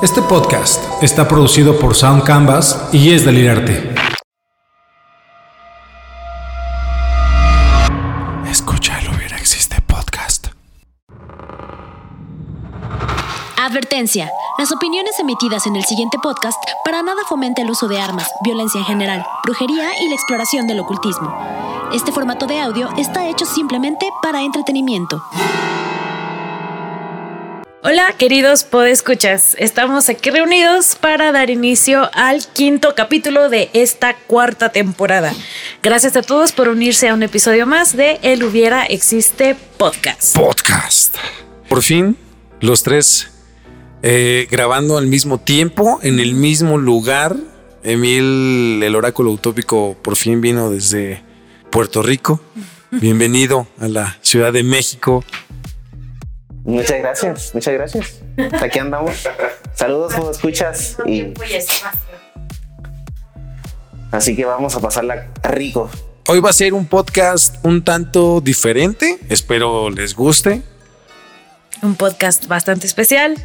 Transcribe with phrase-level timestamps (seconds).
[0.00, 3.96] Este podcast está producido por Sound Canvas y es delirarte.
[8.48, 10.50] Escucha el Hubiera Existe podcast.
[13.56, 14.30] Advertencia.
[14.56, 18.78] Las opiniones emitidas en el siguiente podcast para nada fomenta el uso de armas, violencia
[18.78, 21.36] en general, brujería y la exploración del ocultismo.
[21.92, 25.20] Este formato de audio está hecho simplemente para entretenimiento.
[27.90, 29.56] Hola, queridos podescuchas.
[29.58, 35.32] Estamos aquí reunidos para dar inicio al quinto capítulo de esta cuarta temporada.
[35.82, 40.36] Gracias a todos por unirse a un episodio más de El Hubiera Existe Podcast.
[40.36, 41.16] Podcast.
[41.66, 42.18] Por fin,
[42.60, 43.30] los tres
[44.02, 47.36] eh, grabando al mismo tiempo, en el mismo lugar.
[47.82, 51.22] Emil, el oráculo utópico, por fin vino desde
[51.70, 52.38] Puerto Rico.
[52.90, 55.24] Bienvenido a la Ciudad de México.
[56.68, 58.20] Muchas gracias, muchas gracias.
[58.60, 59.26] Aquí andamos.
[59.74, 60.98] Saludos, como escuchas.
[61.06, 61.32] Y...
[64.12, 65.88] Así que vamos a pasarla rico.
[66.28, 69.18] Hoy va a ser un podcast un tanto diferente.
[69.30, 70.60] Espero les guste.
[71.80, 73.42] Un podcast bastante especial,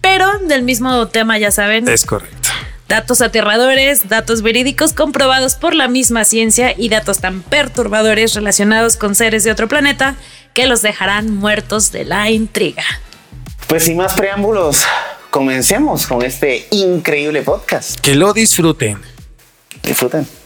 [0.00, 1.86] pero del mismo tema, ya saben.
[1.86, 2.48] Es correcto.
[2.88, 9.14] Datos aterradores, datos verídicos comprobados por la misma ciencia y datos tan perturbadores relacionados con
[9.14, 10.16] seres de otro planeta
[10.54, 12.84] que los dejarán muertos de la intriga.
[13.66, 14.84] Pues sin más preámbulos,
[15.30, 18.00] comencemos con este increíble podcast.
[18.00, 19.00] Que lo disfruten.
[19.82, 20.39] Disfruten.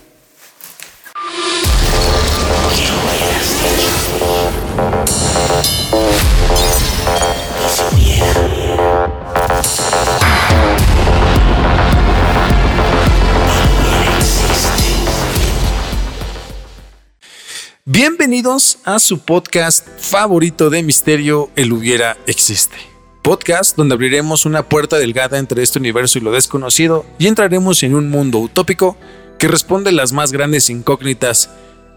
[18.25, 22.75] Bienvenidos a su podcast favorito de misterio, El Hubiera Existe.
[23.21, 27.95] Podcast donde abriremos una puerta delgada entre este universo y lo desconocido y entraremos en
[27.95, 28.97] un mundo utópico
[29.39, 31.51] que responde las más grandes incógnitas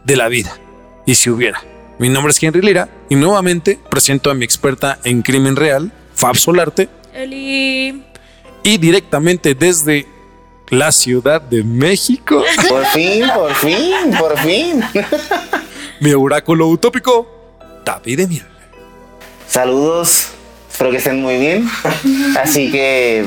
[0.03, 0.57] de la vida.
[1.05, 1.63] Y si hubiera.
[1.97, 6.35] Mi nombre es Henry Lira y nuevamente presento a mi experta en crimen real, Fab
[6.35, 6.89] Solarte.
[7.13, 8.03] Eli.
[8.63, 10.05] Y directamente desde
[10.71, 12.43] la Ciudad de México.
[12.67, 14.83] Por fin, por fin, por fin.
[15.99, 17.27] Mi oráculo utópico,
[17.85, 18.43] David Emil.
[19.47, 20.27] Saludos,
[20.69, 21.69] espero que estén muy bien.
[22.37, 23.25] Así que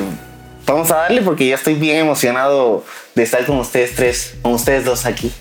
[0.67, 4.85] vamos a darle porque ya estoy bien emocionado de estar con ustedes tres, con ustedes
[4.85, 5.33] dos aquí,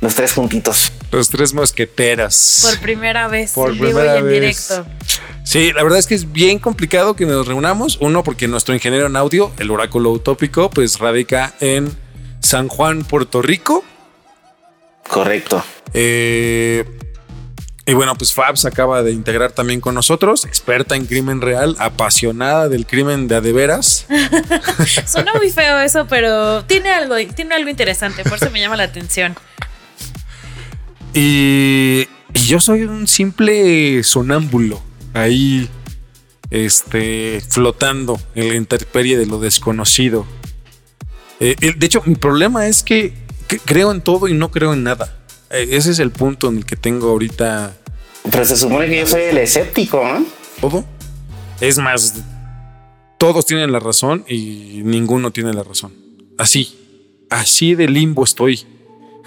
[0.00, 0.92] los tres juntitos.
[1.10, 2.68] Los tres mosqueteras.
[2.70, 4.32] Por primera vez, Por en vivo primera y en vez.
[4.68, 4.86] directo.
[5.42, 7.98] Sí, la verdad es que es bien complicado que nos reunamos.
[8.00, 11.90] Uno, porque nuestro ingeniero en audio, el oráculo utópico, pues radica en
[12.38, 13.82] San Juan, Puerto Rico.
[15.10, 15.62] Correcto.
[15.92, 16.84] Eh,
[17.84, 21.74] y bueno, pues Fab se acaba de integrar también con nosotros, experta en crimen real,
[21.80, 24.06] apasionada del crimen de a de veras.
[25.06, 28.84] Suena muy feo eso, pero tiene algo, tiene algo interesante, por eso me llama la
[28.84, 29.34] atención.
[31.12, 34.80] Y, y yo soy un simple sonámbulo
[35.12, 35.68] ahí,
[36.50, 40.24] este, flotando en la intemperie de lo desconocido.
[41.40, 43.14] Eh, de hecho, mi problema es que
[43.58, 45.16] creo en todo y no creo en nada.
[45.50, 47.76] Eh, ese es el punto en el que tengo ahorita
[48.30, 50.24] Pero se supone que yo soy el escéptico, ¿no?
[50.60, 50.84] todo.
[51.60, 52.14] Es más,
[53.18, 55.92] todos tienen la razón y ninguno tiene la razón.
[56.38, 58.66] Así, así de limbo estoy.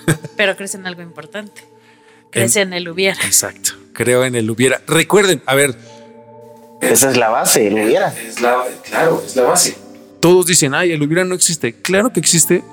[0.37, 1.63] Pero crees en algo importante.
[2.31, 3.23] Crees en el hubiera.
[3.23, 3.73] Exacto.
[3.93, 4.81] Creo en el hubiera.
[4.87, 5.77] Recuerden, a ver,
[6.81, 8.07] Esa es la base, lo hubiera.
[8.17, 9.77] Es la, claro, es la base.
[10.19, 11.73] Todos dicen, ay, el hubiera no existe.
[11.73, 12.63] Claro que existe,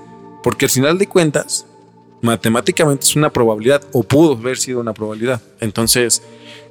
[0.42, 1.66] porque al final de cuentas,
[2.22, 5.40] matemáticamente es una probabilidad, o pudo haber sido una probabilidad.
[5.60, 6.22] Entonces,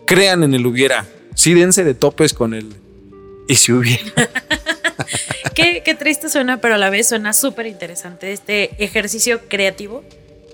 [0.06, 1.08] crean en el hubiera.
[1.36, 2.68] Sí, dense de topes con el.
[3.48, 4.04] Y si hubiera.
[5.56, 10.04] Qué, qué triste suena, pero a la vez suena súper interesante este ejercicio creativo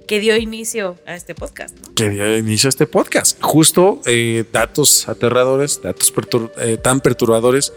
[0.07, 1.75] que dio inicio a este podcast.
[1.77, 1.93] ¿no?
[1.95, 3.37] que dio inicio a este podcast.
[3.41, 7.73] Justo eh, datos aterradores, datos pertur- eh, tan perturbadores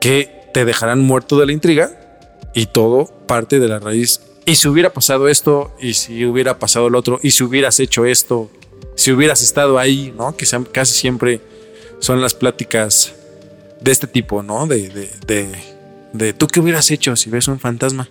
[0.00, 2.18] que te dejarán muerto de la intriga
[2.54, 4.20] y todo parte de la raíz.
[4.46, 8.04] Y si hubiera pasado esto, y si hubiera pasado lo otro, y si hubieras hecho
[8.04, 8.50] esto,
[8.94, 10.36] si hubieras estado ahí, ¿no?
[10.36, 11.40] Que casi siempre
[12.00, 13.12] son las pláticas
[13.80, 14.66] de este tipo, ¿no?
[14.66, 15.48] De, de,
[16.12, 18.08] de tú qué hubieras hecho si ves un fantasma.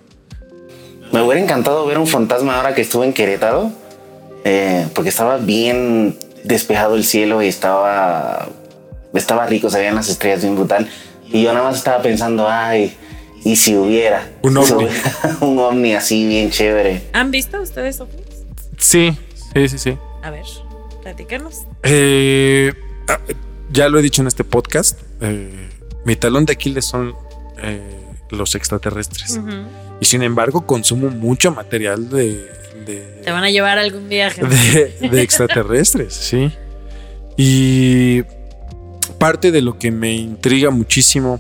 [1.12, 3.72] Me hubiera encantado ver un fantasma ahora que estuve en Querétaro,
[4.44, 8.48] eh, porque estaba bien despejado el cielo y estaba,
[9.14, 10.90] estaba rico, se veían las estrellas bien brutal.
[11.32, 12.96] Y yo nada más estaba pensando, ay,
[13.44, 14.74] y si hubiera Un ovni.
[14.86, 17.04] hubiera un ovni así bien chévere.
[17.14, 18.16] ¿Han visto ustedes ovnis?
[18.78, 19.18] Sí,
[19.54, 19.98] sí, sí, sí.
[20.24, 20.46] A ver,
[21.02, 21.64] platícanos.
[21.84, 22.74] Eh,
[23.08, 23.20] ah,
[23.72, 25.00] ya lo he dicho en este podcast.
[25.22, 25.70] eh,
[26.06, 27.14] mi talón de Aquiles son
[27.62, 27.82] eh,
[28.32, 29.40] los extraterrestres.
[30.02, 32.50] Y sin embargo, consumo mucho material de.
[32.86, 34.42] de Te van a llevar a algún viaje.
[34.44, 36.52] de, de extraterrestres, sí.
[37.38, 38.24] Y
[39.18, 41.40] parte de lo que me intriga muchísimo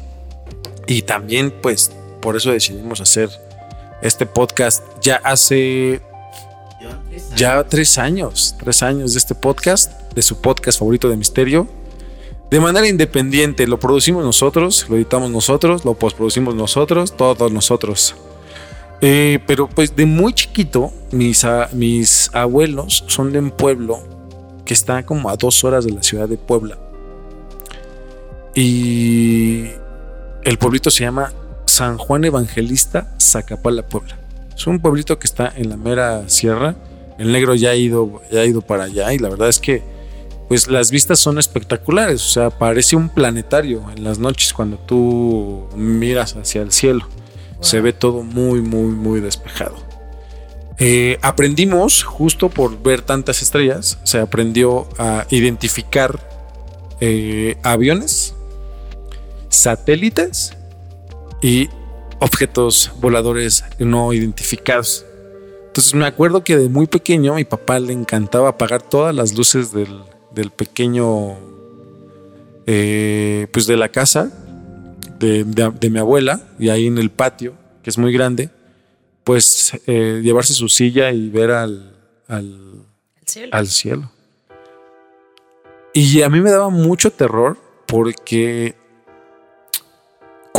[0.89, 3.29] y también pues por eso decidimos hacer
[4.01, 6.01] este podcast ya hace
[7.35, 11.67] ya tres años, tres años de este podcast, de su podcast favorito de misterio.
[12.49, 18.15] De manera independiente, lo producimos nosotros, lo editamos nosotros, lo postproducimos nosotros, todos nosotros.
[19.01, 23.99] Eh, pero pues de muy chiquito, mis, mis abuelos son de un pueblo
[24.65, 26.79] que está como a dos horas de la ciudad de Puebla.
[28.55, 29.67] Y
[30.43, 31.33] el pueblito se llama
[31.65, 34.17] San Juan Evangelista, Zacapala, Puebla.
[34.55, 36.75] Es un pueblito que está en la mera sierra.
[37.17, 39.83] El negro ya ha ido, ya ha ido para allá y la verdad es que
[40.49, 42.25] pues las vistas son espectaculares.
[42.25, 47.07] O sea, parece un planetario en las noches cuando tú miras hacia el cielo.
[47.61, 49.75] Se ve todo muy, muy, muy despejado.
[50.79, 56.19] Eh, aprendimos, justo por ver tantas estrellas, se aprendió a identificar
[57.01, 58.33] eh, aviones,
[59.49, 60.53] satélites
[61.41, 61.69] y
[62.19, 65.05] objetos voladores no identificados.
[65.67, 69.71] Entonces me acuerdo que de muy pequeño mi papá le encantaba apagar todas las luces
[69.71, 70.01] del,
[70.33, 71.37] del pequeño,
[72.65, 74.31] eh, pues de la casa
[75.19, 77.53] de, de- de mi abuela y ahí en el patio,
[77.83, 78.49] que es muy grande,
[79.23, 81.95] pues eh, llevarse su silla y ver al,
[82.27, 82.45] al,
[83.21, 83.49] El cielo.
[83.55, 84.11] al cielo.
[85.93, 88.75] Y a mí me daba mucho terror porque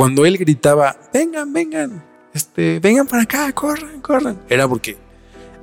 [0.01, 2.03] cuando él gritaba, vengan, vengan,
[2.33, 4.97] este, vengan para acá, corran, corran, era porque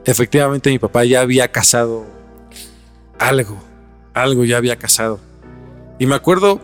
[0.06, 2.06] efectivamente mi papá ya había cazado
[3.20, 3.58] algo,
[4.14, 5.20] algo ya había cazado.
[6.00, 6.62] Y me acuerdo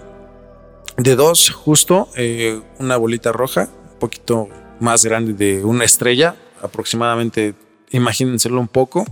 [0.97, 4.49] de dos, justo, eh, una bolita roja, un poquito
[4.79, 7.55] más grande de una estrella, aproximadamente,
[7.89, 9.03] imagínenselo un poco.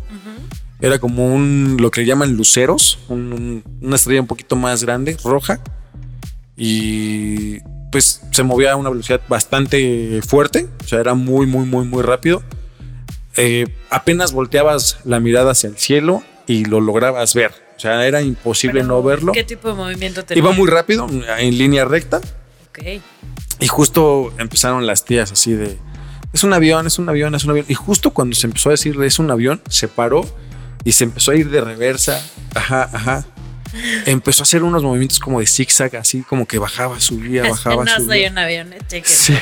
[0.79, 4.83] Era como un, lo que le llaman luceros, un- un- una estrella un poquito más
[4.83, 5.59] grande, roja.
[6.55, 7.57] Y
[7.91, 12.01] pues se movía a una velocidad bastante fuerte, o sea, era muy, muy, muy, muy
[12.01, 12.41] rápido.
[13.37, 17.51] Eh, apenas volteabas la mirada hacia el cielo y lo lograbas ver.
[17.75, 19.31] O sea, era imposible Pero, no verlo.
[19.31, 20.43] ¿Qué tipo de movimiento tenía?
[20.43, 22.21] Iba muy rápido, en línea recta.
[22.69, 23.01] Ok.
[23.59, 25.77] Y justo empezaron las tías así de,
[26.33, 27.65] es un avión, es un avión, es un avión.
[27.67, 30.25] Y justo cuando se empezó a decir es un avión, se paró
[30.83, 32.25] y se empezó a ir de reversa.
[32.55, 33.25] Ajá, ajá.
[34.05, 37.95] Empezó a hacer unos movimientos como de zigzag, así como que bajaba, subía, bajaba, no
[37.97, 38.31] soy subía.
[38.31, 39.03] un avión, eh.
[39.05, 39.33] Sí.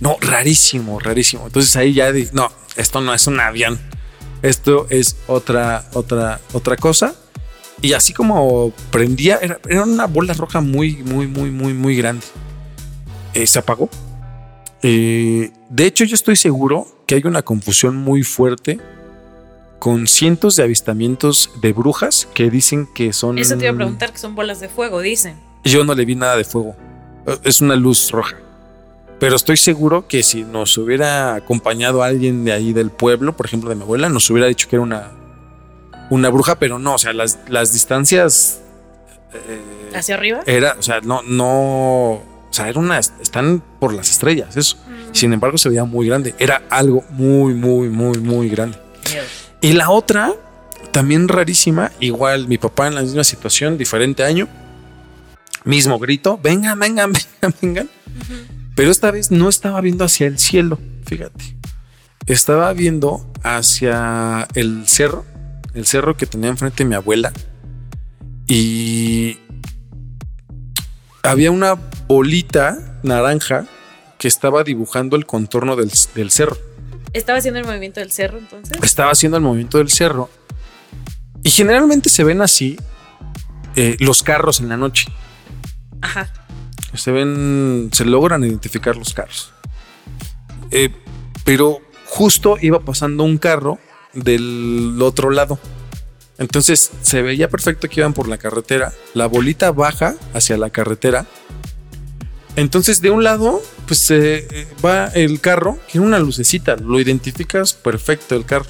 [0.00, 1.46] No, rarísimo, rarísimo.
[1.46, 3.78] Entonces ahí ya dije, no, esto no es un avión.
[4.42, 7.14] Esto es otra, otra, otra cosa.
[7.80, 12.24] Y así como prendía, era, era una bola roja muy, muy, muy, muy, muy grande.
[13.34, 13.88] Eh, se apagó.
[14.82, 18.80] Eh, de hecho, yo estoy seguro que hay una confusión muy fuerte
[19.82, 23.36] con cientos de avistamientos de brujas que dicen que son.
[23.36, 25.34] Eso te iba a preguntar, que son bolas de fuego, dicen.
[25.64, 26.76] Yo no le vi nada de fuego.
[27.26, 28.36] Eh, Es una luz roja.
[29.18, 33.70] Pero estoy seguro que si nos hubiera acompañado alguien de ahí del pueblo, por ejemplo
[33.70, 35.10] de mi abuela, nos hubiera dicho que era una,
[36.10, 38.60] una bruja, pero no, o sea, las, las distancias
[39.34, 39.60] eh,
[39.96, 40.42] ¿Hacia arriba?
[40.46, 44.76] era, o sea, no, no, o sea, era una, están por las estrellas, eso.
[44.76, 45.12] Mm.
[45.12, 46.36] Sin embargo, se veía muy grande.
[46.38, 48.78] Era algo muy, muy, muy, muy grande.
[49.10, 49.51] Dios.
[49.62, 50.34] Y la otra,
[50.90, 54.48] también rarísima, igual mi papá en la misma situación, diferente año,
[55.64, 57.90] mismo grito, vengan, vengan, vengan, vengan.
[58.74, 61.56] Pero esta vez no estaba viendo hacia el cielo, fíjate.
[62.26, 65.24] Estaba viendo hacia el cerro,
[65.74, 67.32] el cerro que tenía enfrente mi abuela.
[68.48, 69.38] Y
[71.22, 71.74] había una
[72.08, 73.66] bolita naranja
[74.18, 76.71] que estaba dibujando el contorno del, del cerro
[77.12, 78.78] ¿Estaba haciendo el movimiento del cerro entonces?
[78.82, 80.30] estaba haciendo el movimiento del cerro.
[81.42, 82.78] Y generalmente se ven así
[83.76, 85.06] eh, los carros en la noche.
[86.00, 86.32] Ajá.
[86.94, 89.52] Se ven, se logran identificar los carros.
[90.70, 90.90] Eh,
[91.44, 93.78] pero justo iba pasando un carro
[94.12, 95.58] del otro lado.
[96.38, 98.92] Entonces se veía perfecto que iban por la carretera.
[99.14, 101.26] La bolita baja hacia la carretera.
[102.56, 108.34] Entonces de un lado, pues eh, va el carro, tiene una lucecita, lo identificas perfecto
[108.36, 108.66] el carro.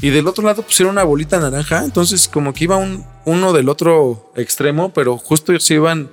[0.00, 1.82] Y del otro lado, pues era una bolita naranja.
[1.84, 6.10] Entonces, como que iba un, uno del otro extremo, pero justo se iban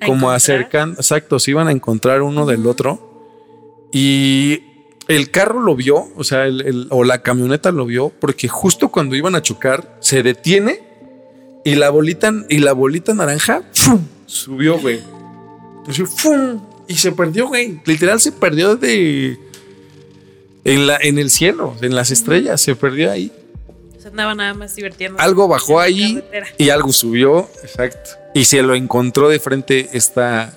[0.00, 3.88] ¿A como acercando, exacto, se iban a encontrar uno del otro.
[3.92, 4.62] Y
[5.08, 8.90] el carro lo vio, o sea, el- el- o la camioneta lo vio, porque justo
[8.90, 10.82] cuando iban a chocar, se detiene
[11.64, 14.00] y la bolita, y la bolita naranja ¡fum!
[14.26, 15.00] subió, güey.
[15.88, 16.60] Así, ¡fum!
[16.86, 17.80] y se perdió, güey.
[17.84, 19.38] Literal se perdió de.
[20.64, 23.32] En, la, en el cielo, en las estrellas, se perdió ahí.
[23.98, 25.18] Se andaba nada más divirtiendo.
[25.20, 26.22] Algo bajó ahí
[26.58, 28.10] y algo subió, exacto.
[28.34, 30.52] Y se lo encontró de frente esta.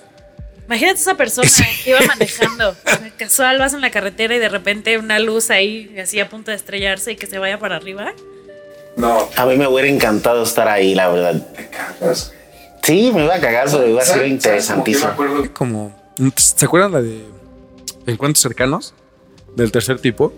[0.66, 1.64] Imagínate esa persona Sí.
[1.84, 2.76] que iba manejando.
[3.18, 6.56] Casual, vas en la carretera y de repente una luz ahí, así a punto de
[6.56, 8.12] estrellarse y que se vaya para arriba.
[8.96, 11.46] No, A mí me hubiera encantado estar ahí, la verdad.
[12.82, 15.10] Sí, me iba a cagar, pero iba a ser interesantísimo.
[15.54, 15.94] Como,
[16.36, 17.20] ¿se acuerdan la de
[18.06, 18.94] Encuentros cercanos?
[19.56, 20.32] Del tercer tipo.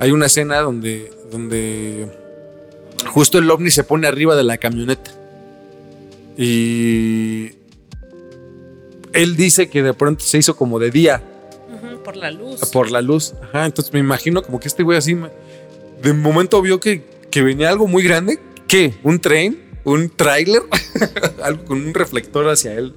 [0.00, 2.08] Hay una escena donde, donde
[3.10, 5.10] justo el ovni se pone arriba de la camioneta.
[6.36, 7.52] Y
[9.14, 11.22] él dice que de pronto se hizo como de día
[11.72, 12.60] Ujú, por la luz.
[12.70, 13.32] por la luz.
[13.42, 15.16] Ajá, entonces me imagino como que este güey así,
[16.02, 18.38] de momento vio que, que venía algo muy grande.
[18.68, 18.94] ¿Qué?
[19.02, 19.65] ¿Un tren?
[19.86, 20.62] ¿Un tráiler?
[21.42, 22.94] algo con un reflector hacia él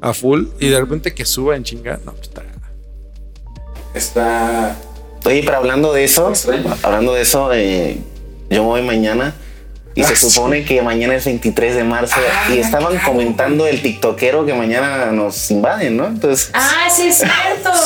[0.00, 0.44] a full.
[0.60, 1.98] Y de repente que suba en chinga.
[2.06, 2.42] No, pues está.
[3.94, 4.76] Está.
[5.24, 6.74] Oye, pero hablando de eso, Extraño.
[6.82, 7.98] hablando de eso, eh,
[8.48, 9.34] yo me voy mañana
[9.94, 10.30] y se Ah, sí.
[10.30, 12.16] supone que mañana es 23 de marzo
[12.54, 16.06] y estaban comentando el tiktokero que mañana nos invaden, ¿no?
[16.06, 17.22] Entonces, Ah, sí es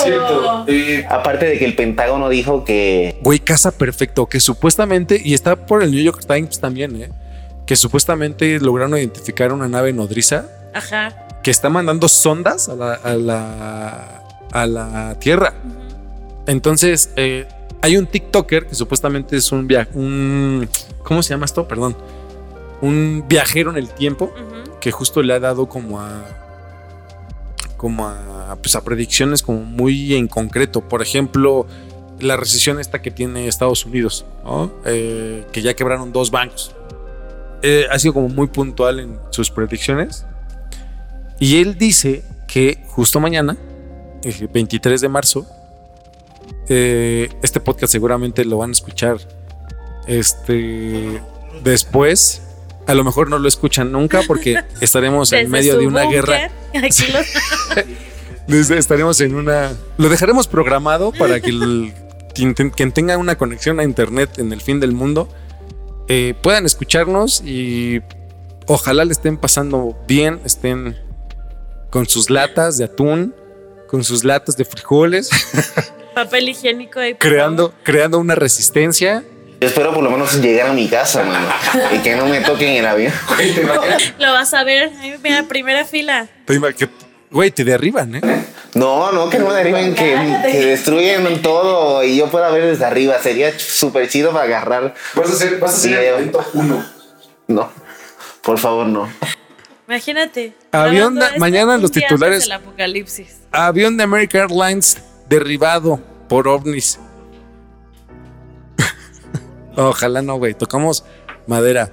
[0.04, 0.66] cierto.
[1.08, 4.26] aparte de que el Pentágono dijo que Güey, casa perfecto.
[4.26, 7.10] Que supuestamente, y está por el New York Times también, ¿eh?
[7.66, 11.26] Que supuestamente lograron identificar una nave nodriza Ajá.
[11.42, 15.54] que está mandando sondas a la, a la, a la Tierra.
[16.46, 17.48] Entonces, eh,
[17.80, 20.68] hay un TikToker que supuestamente es un viaje, un,
[21.02, 21.66] ¿cómo se llama esto?
[21.66, 21.96] Perdón.
[22.80, 24.32] Un viajero en el tiempo
[24.80, 26.22] que justo le ha dado como a,
[27.78, 30.82] como a, pues a predicciones como muy en concreto.
[30.82, 31.66] Por ejemplo,
[32.20, 34.70] la recesión esta que tiene Estados Unidos, ¿no?
[34.84, 36.74] Eh, que ya quebraron dos bancos.
[37.66, 40.26] Eh, ha sido como muy puntual en sus predicciones.
[41.40, 43.56] Y él dice que justo mañana,
[44.22, 45.46] el 23 de marzo,
[46.68, 49.16] eh, este podcast seguramente lo van a escuchar
[50.06, 51.22] este
[51.62, 52.42] después.
[52.86, 56.50] A lo mejor no lo escuchan nunca porque estaremos en medio de una guerra.
[56.74, 57.26] Aquí los-
[58.46, 59.72] Desde- estaremos en una.
[59.96, 61.94] Lo dejaremos programado para que el-
[62.34, 65.28] quien, ten- quien tenga una conexión a internet en el fin del mundo
[66.08, 68.00] eh, puedan escucharnos y
[68.66, 70.96] ojalá le estén pasando bien, estén
[71.90, 73.34] con sus latas de atún,
[73.88, 75.30] con sus latas de frijoles,
[76.14, 77.14] papel higiénico ahí.
[77.14, 79.22] creando, creando una resistencia.
[79.60, 81.48] yo espero por lo menos llegar a mi casa, mano,
[81.92, 83.12] y que no me toquen el avión.
[84.18, 84.90] Lo vas a ver.
[85.00, 86.28] Ahí, Mira, primera fila.
[87.34, 88.20] Güey, te derriban, ¿eh?
[88.74, 90.14] No, no, que no me derriben, que,
[90.52, 93.18] que destruyen todo y yo pueda ver desde arriba.
[93.20, 94.94] Sería súper chido para agarrar.
[95.16, 96.84] Vas a ser, vas a ser el evento uno.
[97.48, 97.70] No,
[98.40, 99.08] por favor, no.
[99.88, 100.54] Imagínate.
[100.70, 103.40] Avión mañana los titulares- del apocalipsis.
[103.50, 104.98] Avión de American Airlines
[105.28, 105.98] derribado
[106.28, 107.00] por ovnis.
[109.76, 110.54] Ojalá no, güey.
[110.54, 111.04] Tocamos
[111.48, 111.90] madera.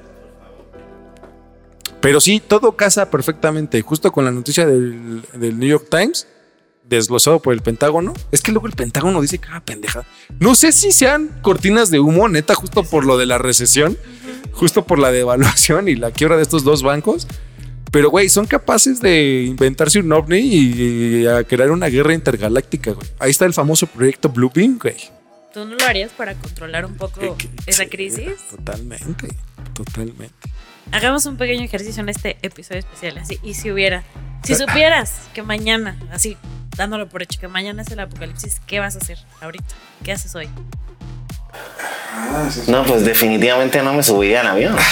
[2.01, 3.81] Pero sí, todo casa perfectamente.
[3.81, 6.27] Justo con la noticia del, del New York Times,
[6.83, 8.13] desglosado por el Pentágono.
[8.31, 10.03] Es que luego el Pentágono dice cada pendeja.
[10.39, 13.97] No sé si sean cortinas de humo, neta, justo por lo de la recesión,
[14.51, 17.27] justo por la devaluación y la quiebra de estos dos bancos.
[17.91, 23.05] Pero, güey, son capaces de inventarse un ovni y, a crear una guerra intergaláctica, güey.
[23.19, 24.95] Ahí está el famoso proyecto Bluebeam, güey.
[25.53, 28.31] ¿Tú no lo harías para controlar un poco Eh, que- esa crisis?
[28.49, 29.27] Totalmente,
[29.73, 30.33] totalmente.
[30.91, 33.17] Hagamos un pequeño ejercicio en este episodio especial.
[33.17, 34.03] Así, y si hubiera,
[34.43, 36.37] si supieras que mañana, así,
[36.75, 39.73] dándolo por hecho, que mañana es el apocalipsis, ¿qué vas a hacer ahorita?
[40.03, 40.49] ¿Qué haces hoy?
[42.67, 44.75] No, pues definitivamente no me subiría al avión.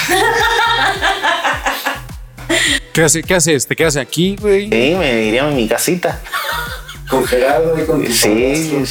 [2.93, 3.67] ¿Qué, hace, ¿Qué haces?
[3.67, 4.69] ¿Te quedas aquí, güey?
[4.69, 6.19] Sí, me iría a mi casita.
[7.09, 8.83] Congelado ahí con Sí,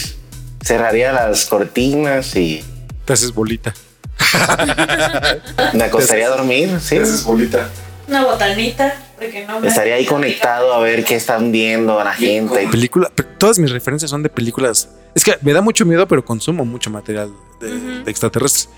[0.62, 2.64] cerraría las cortinas y
[3.04, 3.72] Te haces bolita.
[5.74, 6.78] me acostaría a dormir.
[6.80, 7.68] Sí, bolita.
[8.08, 12.12] Una botanita, porque no me- estaría ahí conectado a ver qué están viendo a la
[12.14, 12.66] gente.
[12.70, 14.88] Película, pe- todas mis referencias son de películas.
[15.14, 18.70] Es que me da mucho miedo, pero consumo mucho material de, de extraterrestres.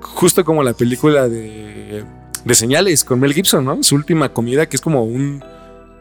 [0.00, 2.04] Justo como la película de,
[2.44, 3.82] de señales con Mel Gibson, ¿no?
[3.82, 5.44] Su última comida, que es como un,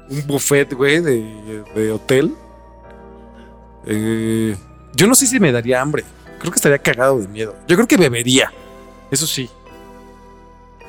[0.10, 2.34] un buffet, güey, de, de hotel.
[3.86, 4.56] Eh,
[4.96, 6.04] yo no sé si me daría hambre.
[6.40, 7.56] Creo que estaría cagado de miedo.
[7.68, 8.52] Yo creo que bebería.
[9.12, 9.50] Eso sí.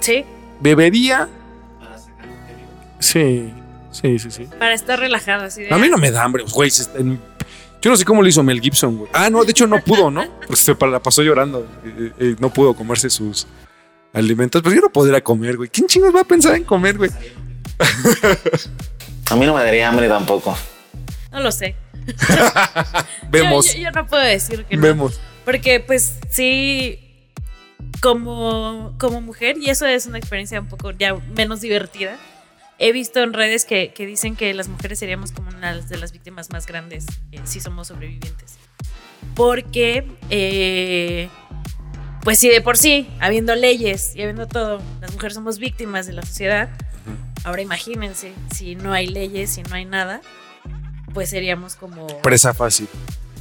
[0.01, 0.25] Sí,
[0.61, 1.29] Bebería.
[3.01, 3.53] Sí,
[3.93, 4.49] sí, sí, sí.
[4.59, 5.73] para estar relajado así de.
[5.75, 6.71] A mí no me da hambre, güey.
[6.71, 7.21] se está en-
[7.81, 9.11] Yo no sé cómo lo hizo Mel Gibson, güey.
[9.15, 10.25] Ah, no, de hecho no pudo, ¿no?
[10.41, 11.67] Porque se pa- la pasó llorando.
[11.85, 13.47] eh, eh, no pudo comerse sus
[14.13, 14.63] alimentos.
[14.63, 15.69] Pues yo no podría comer, güey.
[15.69, 17.11] ¿Quién chingos va a pensar en comer, güey?
[19.31, 20.57] A mí no me daría hambre tampoco.
[21.31, 21.77] No lo sé.
[23.31, 23.67] Vemos.
[23.67, 24.83] Yo, yo- yo no puedo decir que no.
[24.83, 25.21] Vemos.
[25.45, 27.08] Porque pues sí,
[28.01, 32.17] como, como mujer, y eso es una experiencia un poco ya menos divertida,
[32.79, 36.13] he visto en redes que, que dicen que las mujeres seríamos como una de las
[36.13, 38.57] víctimas más grandes eh, si somos sobrevivientes.
[39.35, 41.29] Porque, eh,
[42.23, 46.13] pues si de por sí, habiendo leyes y habiendo todo, las mujeres somos víctimas de
[46.13, 46.71] la sociedad,
[47.45, 50.21] ahora imagínense, si no hay leyes, si no hay nada,
[51.15, 52.89] pues seríamos como Presa fácil.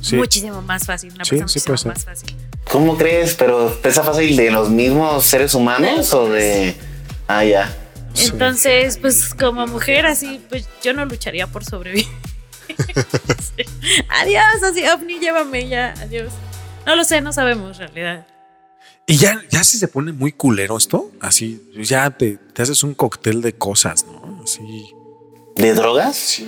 [0.02, 0.16] Sí.
[0.16, 1.88] muchísimo más fácil, una Sí, persona sí muchísimo puede ser.
[1.94, 2.36] más fácil.
[2.72, 3.34] ¿Cómo crees?
[3.36, 6.76] ¿Pero pesa fácil de los mismos seres humanos o de.?
[7.28, 7.76] Ah, ya.
[8.16, 12.08] Entonces, pues como mujer así, pues yo no lucharía por sobrevivir.
[14.10, 16.32] Adiós, así, ovni, llévame ya, adiós.
[16.86, 18.28] No lo sé, no sabemos en realidad.
[19.06, 22.94] Y ya, ya si se pone muy culero esto, así, ya te, te haces un
[22.94, 24.42] cóctel de cosas, ¿no?
[24.44, 24.92] Así.
[25.56, 26.16] ¿De drogas?
[26.18, 26.46] Sí.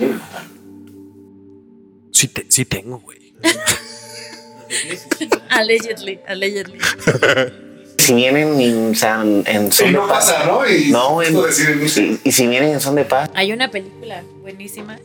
[2.12, 3.18] Sí, te- sí tengo, güey.
[5.50, 6.78] Allegedly, allegedly.
[7.98, 10.30] Si vienen en, o sea, en- son Y de no paz.
[10.32, 10.66] pasa, ¿no?
[10.68, 13.30] Y No, en- y, y si vienen en son de paz.
[13.34, 14.98] Hay una película buenísima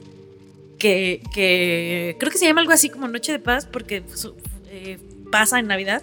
[0.77, 4.35] que, que creo que se llama algo así como Noche de Paz porque su-
[4.69, 4.97] eh,
[5.31, 6.01] pasa en Navidad,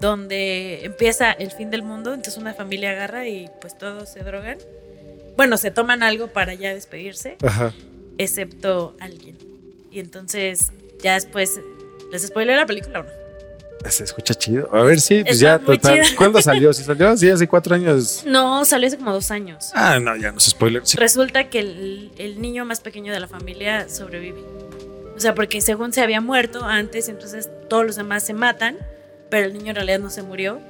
[0.00, 4.58] donde empieza el fin del mundo, entonces una familia agarra y pues todos se drogan.
[5.36, 7.72] Bueno, se toman algo para ya despedirse, Ajá.
[8.18, 9.36] excepto alguien.
[9.90, 10.70] Y entonces
[11.02, 11.60] ya después,
[12.10, 13.90] ¿les spoileo la película o no?
[13.90, 14.68] Se escucha chido.
[14.74, 16.00] A ver, sí, pues Está ya, total.
[16.16, 16.72] ¿Cuándo salió?
[16.72, 18.24] Si salió así hace cuatro años.
[18.26, 19.70] No, salió hace como dos años.
[19.74, 20.82] Ah, no, ya no es spoiler.
[20.84, 20.98] Sí.
[20.98, 24.44] Resulta que el, el niño más pequeño de la familia sobrevive.
[25.16, 28.76] O sea, porque según se había muerto antes, entonces todos los demás se matan,
[29.30, 30.60] pero el niño en realidad no se murió.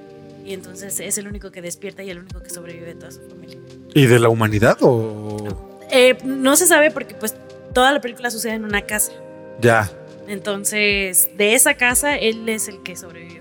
[0.45, 3.21] Y entonces es el único que despierta y el único que sobrevive de toda su
[3.29, 3.59] familia.
[3.95, 5.69] ¿Y de la humanidad o...?
[5.91, 7.35] Eh, no se sabe porque pues
[7.75, 9.13] toda la película sucede en una casa.
[9.61, 9.91] Ya.
[10.31, 13.41] Entonces, de esa casa, él es el que sobrevivió.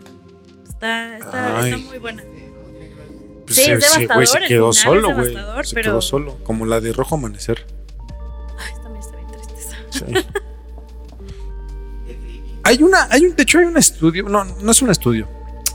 [0.67, 2.23] Está, está, está muy buena.
[3.45, 5.65] Pues Sí, es ese devastador, güey se el quedó final es solo, güey.
[5.65, 6.37] Se pero- quedó solo.
[6.43, 7.65] Como la de Rojo Amanecer.
[8.59, 9.77] Ay, también está bien triste esa.
[9.91, 10.27] Sí.
[12.63, 15.27] hay una, hay un, de hecho hay un estudio, no, no es un estudio.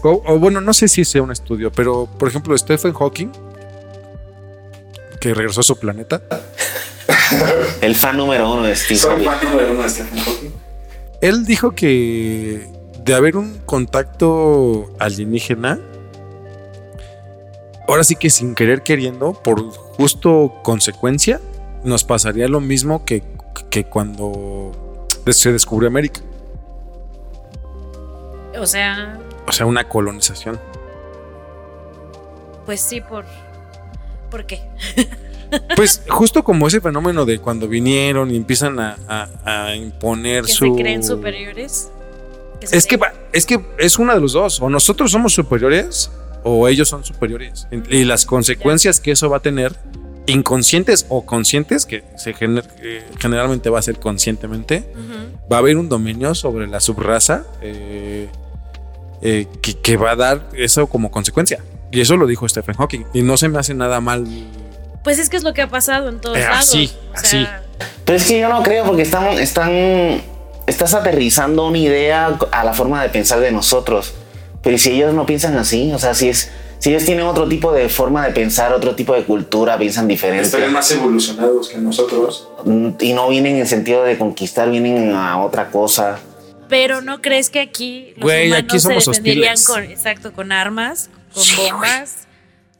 [0.03, 3.31] O, o bueno, no sé si sea un estudio, pero por ejemplo, Stephen Hawking,
[5.21, 6.23] que regresó a su planeta,
[7.81, 9.27] El fan número uno de Steve Soy Hawking.
[9.27, 10.51] fan número uno de Stephen Hawking.
[11.25, 12.71] Él dijo que
[13.03, 15.79] de haber un contacto alienígena,
[17.89, 21.41] ahora sí que sin querer queriendo, por justo consecuencia,
[21.83, 23.23] nos pasaría lo mismo que,
[23.71, 24.73] que cuando
[25.31, 26.21] se descubrió América.
[28.59, 30.61] O sea, O sea, una colonización.
[32.67, 33.25] pues sí, por.
[34.31, 34.61] ¿Por qué?
[35.77, 40.53] Pues justo como ese fenómeno de cuando vinieron y empiezan a, a- a imponer Que
[40.53, 40.75] su...
[40.75, 41.91] se creen superiores.
[42.63, 44.61] se Es que, creen- es que es una de los dos.
[44.61, 46.11] O nosotros somos superiores
[46.43, 47.67] o ellos son superiores.
[47.91, 49.75] Y las consecuencias que eso va a tener,
[50.27, 54.85] inconscientes o conscientes, que se gener- eh, generalmente va a ser conscientemente,
[55.53, 58.29] va a haber un dominio sobre la subraza eh,
[59.23, 61.63] eh, que, que va a dar eso como consecuencia.
[61.91, 63.05] Y eso lo dijo Stephen Hawking.
[63.15, 64.27] Y no se me hace nada mal.
[65.05, 66.59] Pues es que es lo que ha pasado en todos Eh, lados.
[66.69, 67.27] así, O así.
[67.29, 67.63] sea,
[68.05, 69.71] Pero es que yo no creo porque están, están,
[70.67, 74.15] estás aterrizando una idea a la forma de pensar de nosotros.
[74.63, 77.47] Pero ¿y si ellos no piensan así, o sea, si es, si ellos tienen otro
[77.49, 81.77] tipo de forma de pensar, otro tipo de cultura, piensan diferente Estarían más evolucionados que
[81.79, 82.49] nosotros.
[83.01, 86.19] y no vienen en sentido de conquistar, vienen a otra cosa.
[86.69, 89.69] Pero no crees que aquí los Güey, humanos aquí somos se defenderían hostiles.
[89.69, 91.91] con, exacto, con armas, con Sí, güey.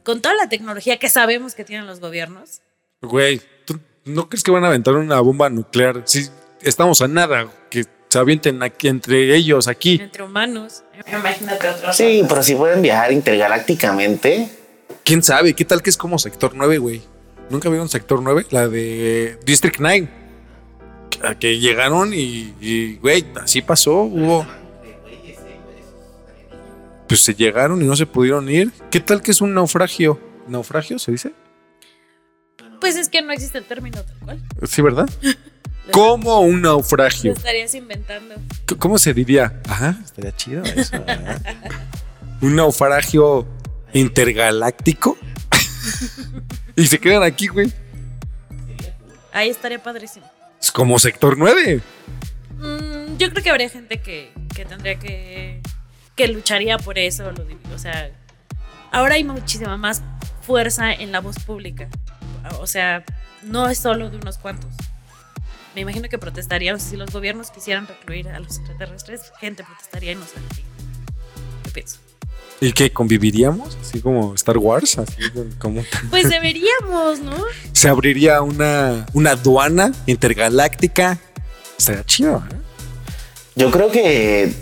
[0.05, 2.61] Con toda la tecnología que sabemos que tienen los gobiernos.
[3.01, 6.03] Güey, ¿tú no crees que van a aventar una bomba nuclear?
[6.05, 6.27] Si
[6.61, 9.99] estamos a nada que se avienten aquí entre ellos aquí.
[10.01, 10.83] entre humanos.
[11.11, 11.95] Imagínate otros.
[11.97, 14.49] Sí, pero si pueden viajar intergalácticamente,
[15.03, 15.53] ¿Quién sabe?
[15.53, 17.01] ¿Qué tal que es como Sector 9, güey?
[17.49, 18.47] ¿Nunca vieron Sector 9?
[18.49, 20.07] La de District 9.
[21.09, 24.01] Que- Que llegaron y, y, güey, así pasó.
[24.01, 24.45] Hubo.
[27.07, 28.71] Pues se llegaron y no se pudieron ir.
[28.89, 30.19] ¿Qué tal que es un naufragio?
[30.47, 31.33] ¿Naufragio se dice?
[32.81, 34.41] Pues es que no existe el término tal cual.
[34.67, 35.09] Sí, ¿verdad?
[35.91, 37.33] ¿Cómo un Lo naufragio?
[37.33, 38.35] estarías inventando.
[38.79, 39.61] ¿Cómo se diría?
[39.69, 40.97] Ajá, estaría chido eso.
[42.41, 43.47] un naufragio
[43.93, 45.15] intergaláctico.
[46.75, 47.71] y se quedan aquí, güey.
[49.31, 50.25] Ahí estaría padrísimo.
[50.59, 51.81] Es como sector 9.
[52.57, 55.61] Mm, yo creo que habría gente que, que tendría que.
[56.15, 57.31] Que lucharía por eso.
[57.73, 58.11] o sea,
[58.91, 60.01] ahora hay muchísima más
[60.41, 61.89] fuerza en la voz pública.
[62.59, 63.03] O sea,
[63.43, 64.71] no es solo de unos cuantos.
[65.73, 66.79] me imagino que protestarían.
[66.79, 70.65] Si los gobiernos quisieran recluir a los extraterrestres, gente protestaría y no saldría.
[71.63, 71.97] ¿Qué pienso?
[72.61, 73.77] ¿Y que conviviríamos?
[73.81, 75.21] Así como Star Wars, así
[75.59, 77.35] como Pues deberíamos, ¿no?
[77.73, 81.19] se abriría una, una aduana intergaláctica.
[81.77, 82.55] Estaría chido, ¿eh?
[83.57, 84.53] Yo creo que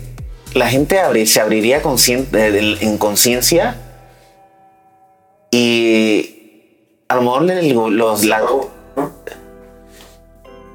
[0.54, 3.76] la gente se abriría conscien- eh, en conciencia
[5.50, 8.42] y a lo mejor el- los, la-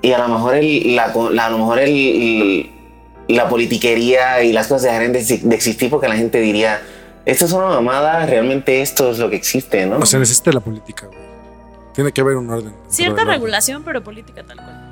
[0.01, 2.69] y a lo mejor el, la, la- a lo mejor el,
[3.27, 6.81] la politiquería y las cosas dejarían de, exi- de existir porque la gente diría
[7.25, 9.97] esto es una mamada, realmente esto es lo que existe, ¿no?
[9.99, 11.19] O sea, necesita la política, güey.
[11.93, 12.73] Tiene que haber un orden.
[12.87, 13.27] Cierta orden.
[13.35, 14.85] regulación, pero política tal cual.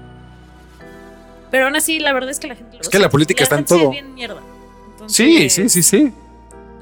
[1.49, 2.77] Pero aún así, la verdad es que la gente...
[2.81, 3.91] Es que la política está en sí es todo.
[3.91, 4.41] bien mierda.
[5.07, 6.13] Sí, Entonces, sí, sí, sí.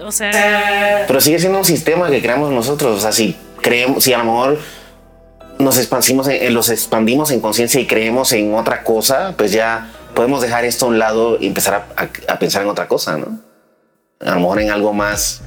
[0.04, 2.98] O sea, Pero sigue siendo un sistema que creamos nosotros.
[2.98, 4.60] O sea, si creemos, si a lo mejor
[5.60, 10.42] nos expandimos en, los expandimos en conciencia y creemos en otra cosa, pues ya podemos
[10.42, 13.40] dejar esto a un lado y empezar a, a- a pensar en otra cosa, ¿no?
[14.20, 15.42] A lo mejor en algo más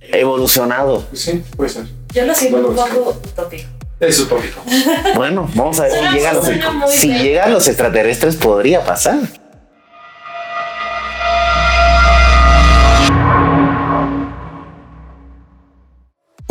[0.00, 1.04] evolucionado.
[1.12, 1.84] Sí, puede ser.
[2.14, 3.68] yo lo siento un poco utópico.
[4.00, 4.60] Eso es tópico.
[5.14, 6.46] Bueno, vamos a ver si llegan los,
[6.90, 9.18] si llegan los extraterrestres, podría pasar.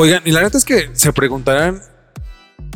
[0.02, 1.82] Oigan, y la neta es que se preguntarán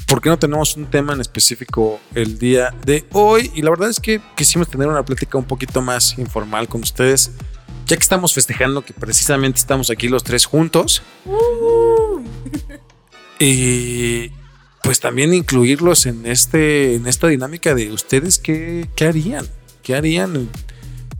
[0.09, 3.49] por qué no tenemos un tema en específico el día de hoy.
[3.55, 7.31] Y la verdad es que quisimos tener una plática un poquito más informal con ustedes,
[7.85, 11.01] ya que estamos festejando que precisamente estamos aquí los tres juntos.
[13.39, 14.31] Y
[14.83, 19.47] pues también incluirlos en, este, en esta dinámica de ustedes qué, qué harían.
[19.81, 20.49] ¿Qué harían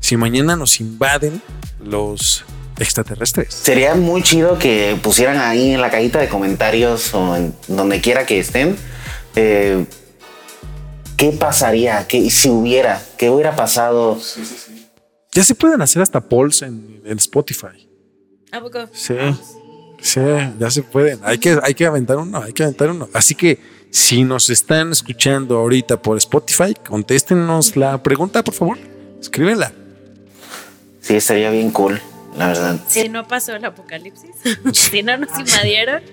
[0.02, 1.42] si mañana nos invaden
[1.82, 2.44] los
[2.80, 3.54] extraterrestres?
[3.54, 8.26] Sería muy chido que pusieran ahí en la cajita de comentarios o en donde quiera
[8.26, 8.76] que estén.
[9.36, 9.86] eh,
[11.18, 12.06] ¿Qué pasaría?
[12.08, 13.02] ¿Qué, si hubiera?
[13.18, 14.20] ¿Qué hubiera pasado?
[14.20, 14.88] Sí, sí, sí.
[15.32, 17.88] Ya se pueden hacer hasta polls en, en Spotify.
[18.52, 18.88] ¿A poco?
[18.94, 19.16] Sí.
[20.02, 20.20] Sí,
[20.60, 21.20] ya se pueden.
[21.24, 23.08] Hay que, hay que aventar uno, hay que aventar uno.
[23.14, 23.58] Así que
[23.90, 28.78] si nos están escuchando ahorita por Spotify, contéstenos la pregunta, por favor.
[29.22, 29.72] Escríbenla.
[31.00, 32.02] Sí, estaría bien cool,
[32.38, 32.80] la verdad.
[32.88, 34.32] Si no pasó el apocalipsis,
[34.74, 36.04] si no nos invadieron,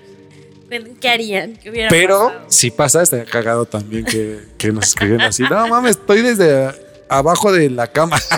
[0.99, 1.57] ¿qué harían?
[1.57, 2.45] ¿Qué hubiera Pero pasado?
[2.47, 5.43] si pasa, estaría cagado también que, que nos escriben así.
[5.43, 6.71] No mames, estoy desde
[7.09, 8.17] abajo de la cama.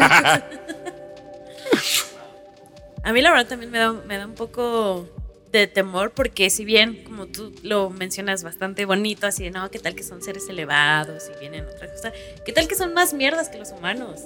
[3.04, 5.10] A mí la verdad también me da, me da un poco
[5.52, 9.78] de temor porque si bien, como tú lo mencionas bastante bonito, así de, no, ¿qué
[9.78, 12.12] tal que son seres elevados y vienen otra cosa?
[12.46, 14.22] ¿Qué tal que son más mierdas que los humanos?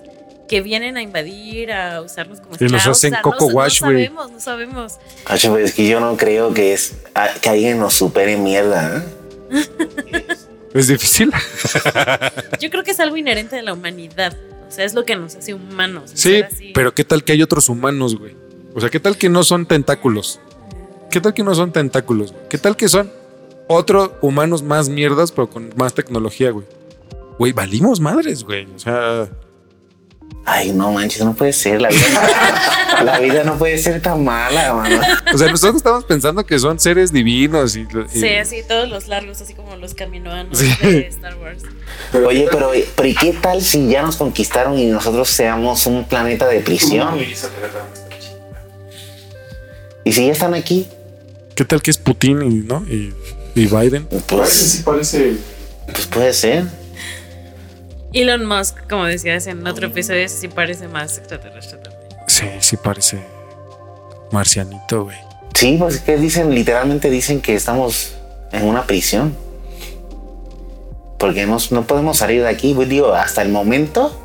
[0.47, 2.97] Que vienen a invadir, a usarnos como Y nos esclavos?
[2.97, 4.05] hacen O sea, coco no, wash, No güey.
[4.05, 4.93] sabemos, no sabemos.
[5.25, 6.93] Hacho, pues, es que yo no creo que es
[7.41, 9.03] que alguien nos supere mierda.
[9.51, 9.63] ¿eh?
[10.73, 11.31] Es difícil.
[12.59, 14.35] Yo creo que es algo inherente de la humanidad.
[14.67, 16.11] O sea, es lo que nos hace humanos.
[16.13, 18.35] Sí, pero ¿qué tal que hay otros humanos, güey?
[18.75, 20.39] O sea, ¿qué tal que no son tentáculos?
[21.09, 22.31] ¿Qué tal que no son tentáculos?
[22.33, 22.43] güey?
[22.49, 23.11] ¿Qué tal que son
[23.67, 26.65] otros humanos más mierdas, pero con más tecnología, güey?
[27.39, 28.67] Güey, valimos madres, güey.
[28.75, 29.29] O sea,
[30.49, 31.81] Ay, no manches, no puede ser.
[31.81, 35.01] La vida, la vida no puede ser tan mala, mano.
[35.33, 37.87] o sea, nosotros estamos pensando que son seres divinos y, y-
[38.19, 40.71] Sí, así todos los largos, así como los caminoanos Sí.
[40.81, 41.63] de Star Wars.
[42.25, 46.47] Oye, pero, pero ¿y qué tal si ya nos conquistaron y nosotros seamos un planeta
[46.47, 47.19] de prisión?
[50.05, 50.87] ¿Y si ya están aquí?
[51.55, 52.85] ¿Qué tal que es Putin y, ¿no?
[52.89, 53.13] y,
[53.55, 54.05] y Biden?
[54.05, 55.33] Parece, Pues, sí parece.
[55.91, 56.63] pues puede ser.
[58.21, 62.07] Elon Musk, como decías en otro episodio, sí parece más extraterrestre también.
[62.27, 63.19] Sí, sí parece
[64.31, 65.17] marcianito, güey.
[65.53, 68.13] Sí, pues que dicen, literalmente dicen que estamos
[68.51, 69.35] en una prisión.
[71.17, 72.73] Porque no, no podemos salir de aquí.
[72.73, 74.15] Pues digo, hasta el momento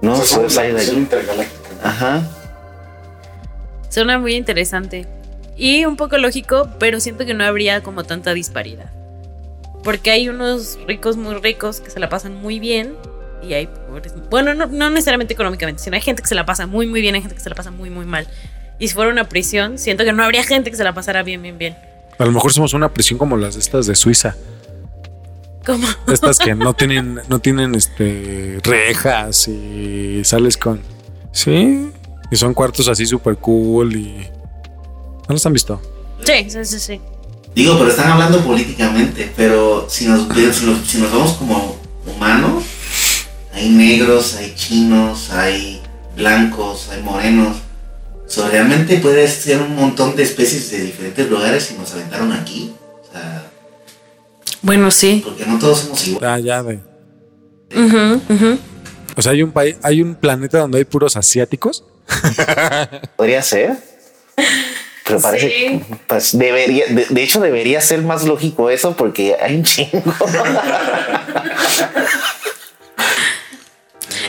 [0.00, 1.08] no o sea, podemos salir de aquí.
[1.82, 2.22] Ajá.
[3.88, 5.06] Suena muy interesante.
[5.56, 8.90] Y un poco lógico, pero siento que no habría como tanta disparidad.
[9.82, 12.94] Porque hay unos ricos muy ricos que se la pasan muy bien
[13.42, 14.12] y hay pobres.
[14.30, 17.14] Bueno, no, no necesariamente económicamente, sino hay gente que se la pasa muy, muy bien,
[17.14, 18.26] hay gente que se la pasa muy, muy mal.
[18.78, 21.42] Y si fuera una prisión, siento que no habría gente que se la pasara bien,
[21.42, 21.76] bien, bien.
[22.18, 24.36] A lo mejor somos una prisión como las de estas de Suiza.
[25.64, 30.80] Como Estas que no tienen, no tienen este rejas y sales con.
[31.32, 31.90] Sí.
[32.30, 34.28] Y son cuartos así súper cool y.
[35.28, 35.80] ¿No los han visto?
[36.24, 37.00] Sí, sí, sí, sí.
[37.54, 41.76] Digo, pero están hablando políticamente, pero si nos, si nos, si nos vamos como
[42.06, 42.64] humanos,
[43.60, 45.80] hay negros, hay chinos, hay
[46.16, 47.56] blancos, hay morenos.
[48.26, 52.72] So, realmente puede ser un montón de especies de diferentes lugares y nos aventaron aquí.
[53.02, 53.44] O sea,
[54.62, 55.20] Bueno, sí.
[55.24, 56.30] porque no todos somos iguales.
[56.30, 56.78] Ah, ya de.
[57.76, 58.58] Ujú, ujú.
[59.16, 61.84] O sea, hay un país, hay un planeta donde hay puros asiáticos.
[63.16, 63.76] Podría ser.
[65.04, 65.80] Pero parece, Sí.
[66.06, 70.02] pues debería, de, de hecho debería ser más lógico eso porque hay un chingo.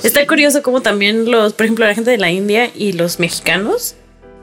[0.04, 3.96] Está curioso como también los, por ejemplo, la gente de la India y los mexicanos,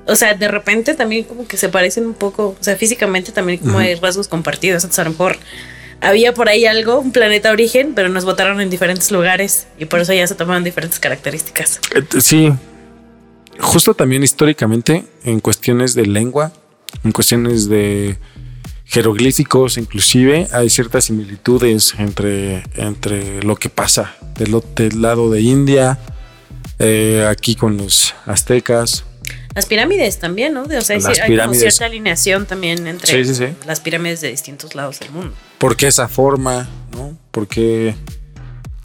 [0.07, 3.59] o sea, de repente también como que se parecen un poco, o sea, físicamente también
[3.59, 4.85] como hay rasgos compartidos.
[4.85, 5.37] Entonces, a lo mejor
[6.01, 10.01] había por ahí algo, un planeta origen, pero nos votaron en diferentes lugares y por
[10.01, 11.81] eso ya se tomaron diferentes características.
[11.95, 12.53] Eh, Sí,
[13.59, 16.53] justo también históricamente en cuestiones de lengua,
[17.05, 18.17] en cuestiones de
[18.89, 25.99] jeroglíficos, inclusive hay ciertas similitudes entre, entre lo que pasa del, del lado de India,
[26.79, 29.05] eh, aquí con los aztecas.
[29.55, 30.63] Las pirámides también, ¿no?
[30.63, 33.53] O sea, hay, como cierta alineación también entre Sí, sí, sí.
[33.67, 35.35] las pirámides de distintos lados del mundo.
[35.59, 36.69] ¿Por qué esa forma?
[36.93, 37.19] ¿No?
[37.31, 37.95] ¿Por qué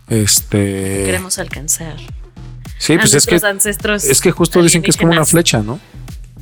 [0.10, 1.04] este?
[1.06, 1.96] Queremos alcanzar.
[2.78, 5.62] Sí, a pues es que ancestros es que justo dicen que es como una flecha,
[5.62, 5.80] ¿no?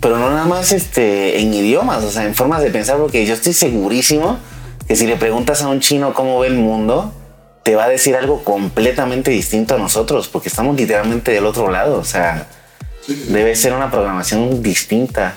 [0.01, 3.35] Pero no nada más este, en idiomas, o sea, en formas de pensar, porque yo
[3.35, 4.39] estoy segurísimo
[4.87, 7.13] que si le preguntas a un chino cómo ve el mundo,
[7.63, 11.99] te va a decir algo completamente distinto a nosotros, porque estamos literalmente del otro lado,
[11.99, 12.47] o sea,
[13.27, 15.35] debe ser una programación distinta.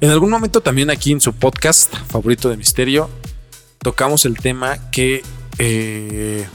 [0.00, 3.10] En algún momento también aquí en su podcast favorito de misterio
[3.80, 5.22] tocamos el tema que
[5.58, 6.46] eh,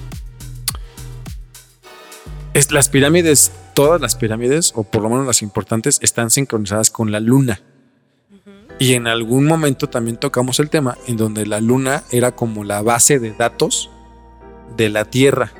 [2.54, 7.12] es las pirámides, todas las pirámides, o por lo menos las importantes, están sincronizadas con
[7.12, 7.62] la luna.
[8.80, 12.82] Y en algún momento también tocamos el tema en donde la luna era como la
[12.82, 13.92] base de datos
[14.76, 15.52] de la Tierra,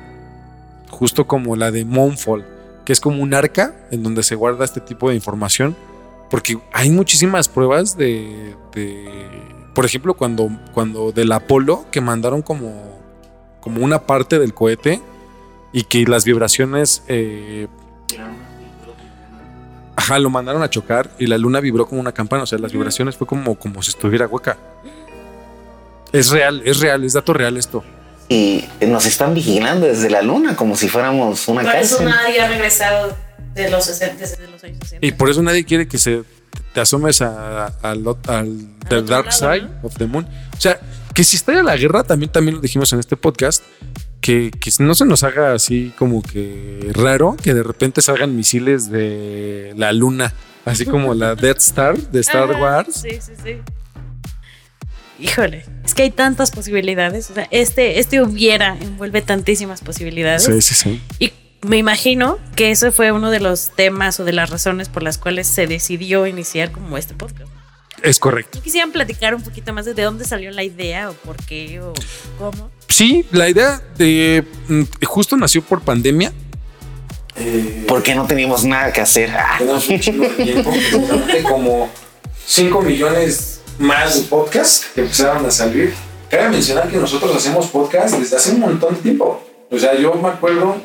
[0.90, 2.44] justo como la de Moonfall,
[2.84, 5.76] que es como un arca en donde se guarda este tipo de información
[6.30, 9.06] porque hay muchísimas pruebas de, de-
[9.74, 12.72] por ejemplo, cuando, cuando del Apolo, que mandaron como,
[13.60, 15.00] como una parte del cohete
[15.74, 17.68] y que las vibraciones, eh,
[19.96, 22.72] ajá, lo mandaron a chocar y la luna vibró como una campana, o sea, las
[22.72, 24.56] vibraciones fue como, como si estuviera hueca.
[26.12, 27.82] Es real, es real, es dato real esto.
[28.28, 32.48] Y nos están vigilando desde la luna como si fuéramos una Por eso nadie ha
[32.48, 33.16] regresado
[33.54, 35.06] de los 60, desde los años 60.
[35.06, 36.22] Y por eso nadie quiere que se
[36.72, 39.86] te asomes a- al, ot- al the dark lado, side ¿no?
[39.86, 40.26] of the moon.
[40.56, 40.78] O sea,
[41.14, 43.62] que si estalla la guerra, también, también lo dijimos en este podcast,
[44.22, 48.88] que, que no se nos haga así como que raro que de repente salgan misiles
[48.90, 50.32] de la luna,
[50.64, 53.02] así como la Death Star de Star Ajá, Wars.
[53.02, 53.56] Sí, sí, sí.
[55.18, 57.30] Híjole, es que hay tantas posibilidades.
[57.30, 60.44] O sea, este, este hubiera envuelve tantísimas posibilidades.
[60.44, 61.02] Sí, sí, sí.
[61.18, 61.32] Y
[61.66, 65.18] me imagino que ese fue uno de los temas o de las razones por las
[65.18, 67.50] cuales se decidió iniciar como este podcast.
[68.02, 68.60] Es correcto.
[68.60, 71.92] Quisieran platicar un poquito más de de dónde salió la idea o por qué o
[72.38, 72.70] cómo.
[72.88, 76.32] Sí, la idea de mm, justo nació por pandemia.
[77.86, 79.30] Porque no teníamos nada que hacer.
[79.58, 80.72] Tenemos un chingo de tiempo,
[81.48, 81.90] como
[82.46, 85.94] 5 millones más de podcasts que empezaron a salir.
[86.30, 89.42] Cabe mencionar que nosotros hacemos podcasts desde hace un montón de tiempo.
[89.70, 90.76] O sea, yo me acuerdo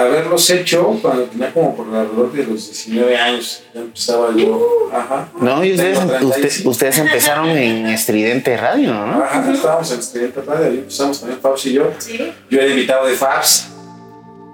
[0.00, 3.62] haberlos hecho cuando tenía como por alrededor de los 19 años.
[3.74, 4.90] Ya empezaba yo.
[4.92, 5.28] Ajá.
[5.40, 6.70] No, y ustedes, Tengo usted- 35.
[6.70, 9.22] ustedes empezaron en Estridente Radio, ¿no?
[9.22, 11.90] Ajá, estábamos en Estudiante Radio, ahí empezamos también Fabs y yo.
[11.98, 12.32] Sí.
[12.50, 13.68] Yo era invitado de Fabs.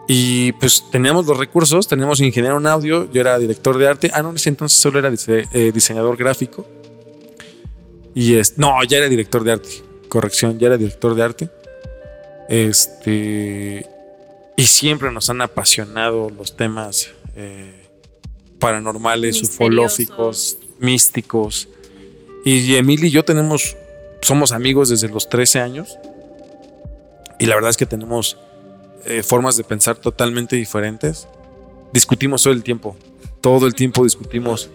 [0.08, 4.10] Y pues teníamos los recursos, teníamos ingeniero en audio, yo era director de arte.
[4.14, 6.64] Ah, no, en ese entonces solo era dise- eh, diseñador gráfico.
[8.14, 9.68] Y es, no, ya era director de arte.
[10.08, 11.50] Corrección, ya era director de arte.
[12.48, 13.86] Este.
[14.56, 17.88] Y siempre nos han apasionado los temas eh,
[18.58, 21.68] paranormales, ufológicos, místicos.
[22.44, 23.76] Y Emily y yo tenemos,
[24.22, 25.98] somos amigos desde los 13 años.
[27.38, 28.38] Y la verdad es que tenemos
[29.04, 31.28] eh, formas de pensar totalmente diferentes.
[31.92, 32.96] Discutimos todo el tiempo.
[33.42, 34.70] Todo el tiempo discutimos.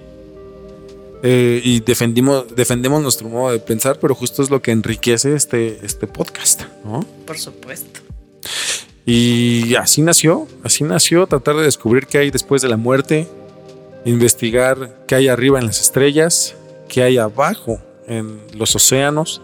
[1.24, 5.84] Eh, y defendimos, defendemos nuestro modo de pensar, pero justo es lo que enriquece este,
[5.84, 7.02] este podcast, ¿no?
[7.26, 8.00] Por supuesto.
[9.06, 13.28] Y así nació, así nació, tratar de descubrir qué hay después de la muerte,
[14.06, 16.56] investigar qué hay arriba en las estrellas,
[16.88, 19.42] qué hay abajo en los océanos.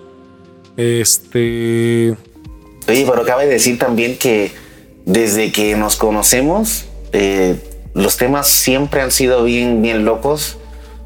[0.76, 2.16] Este,
[2.88, 4.52] Oye, pero cabe decir también que
[5.06, 7.56] desde que nos conocemos, eh,
[7.94, 10.58] los temas siempre han sido bien, bien locos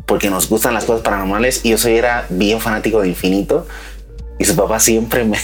[0.05, 3.65] porque nos gustan las cosas paranormales y yo soy era bien fanático de Infinito
[4.39, 5.37] y su papá siempre me...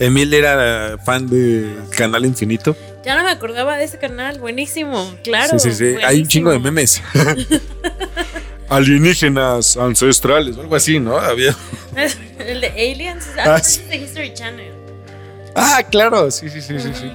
[0.00, 2.74] Emil era fan de Canal Infinito.
[3.04, 5.58] Ya no me acordaba de ese canal, buenísimo, claro.
[5.58, 6.02] sí, sí, sí.
[6.04, 7.02] Hay un chingo de memes.
[8.68, 11.18] Alienígenas ancestrales, algo así, ¿no?
[11.18, 11.54] Había.
[12.38, 13.80] El de Aliens, Ah, ah, sí.
[13.82, 14.72] es de History Channel.
[15.54, 17.10] Ah, claro, sí, sí, sí, sí, sí.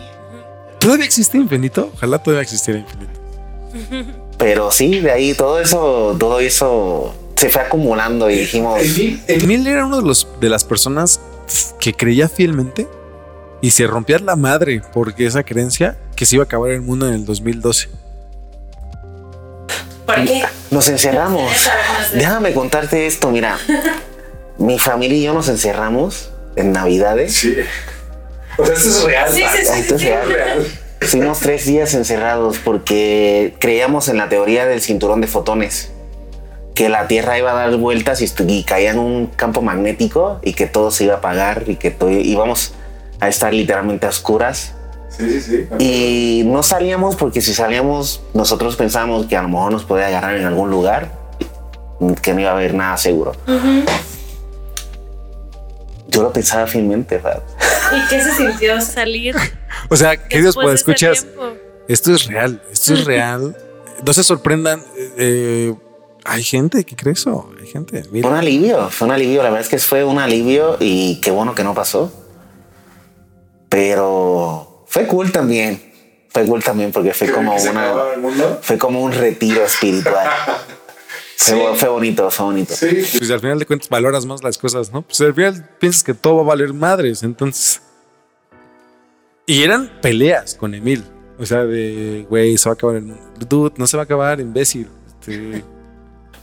[0.79, 1.89] ¿Todavía existe infinito?
[1.95, 4.13] Ojalá todavía existiera infinito.
[4.37, 8.79] Pero sí, de ahí todo eso, todo eso se fue acumulando y dijimos,
[9.27, 11.19] Emil era uno de los de las personas
[11.79, 12.87] que creía fielmente
[13.61, 17.07] y se rompía la madre porque esa creencia que se iba a acabar el mundo
[17.07, 17.89] en el 2012.
[20.05, 20.43] ¿Por qué?
[20.69, 21.51] nos encerramos.
[22.13, 23.57] Déjame contarte esto, mira.
[24.57, 27.33] Mi familia y yo nos encerramos en Navidades.
[27.33, 27.55] Sí.
[28.57, 29.33] O sea, esto es real.
[29.33, 29.79] Sí, sí, sí.
[29.79, 30.67] Esto es real.
[31.01, 35.91] Estuvimos tres días encerrados porque creíamos en la teoría del cinturón de fotones.
[36.75, 40.53] Que la Tierra iba a dar vueltas y, y caía en un campo magnético y
[40.53, 42.73] que todo se iba a apagar y que todo, íbamos
[43.19, 44.73] a estar literalmente a oscuras.
[45.09, 45.67] Sí, sí, sí.
[45.79, 50.35] Y no salíamos porque si salíamos nosotros pensábamos que a lo mejor nos podía agarrar
[50.35, 51.09] en algún lugar,
[52.21, 53.31] que no iba a haber nada seguro.
[56.09, 57.41] Yo lo pensaba fielmente, ¿verdad?
[57.95, 59.35] ¿Y qué se sintió salir?
[59.89, 61.53] O sea, queridos ese escuchas, tiempo?
[61.87, 63.55] esto es real, esto es real.
[64.05, 64.81] No se sorprendan.
[65.17, 65.73] eh,
[66.25, 67.51] hay gente que cree eso.
[67.59, 68.01] Hay gente.
[68.03, 69.43] Fue Mira, un alivio, fue un alivio.
[69.43, 72.11] La verdad es que fue un alivio y qué bueno que no pasó.
[73.69, 75.93] Pero fue cool también.
[76.29, 80.27] Fue cool también porque fue como ¿Que se acababa una, fue como un retiro espiritual.
[81.37, 82.73] Fue, fue bonito, fue bonito.
[82.73, 83.05] Sí.
[83.17, 85.01] pues al final de cuentas valoras más las cosas, ¿no?
[85.01, 87.81] Pues al final piensas que todo va a valer madres, entonces.
[89.45, 91.03] Y eran peleas con Emil.
[91.37, 93.21] O sea, de, güey, se va a acabar el mundo.
[93.47, 94.87] Dude, no se va a acabar, imbécil.
[95.19, 95.63] Este,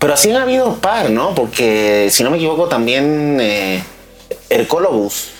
[0.03, 1.33] Pero sí han habido un par, ¿no?
[1.35, 3.85] Porque si no me equivoco también eh,
[4.51, 5.31] Hercolobus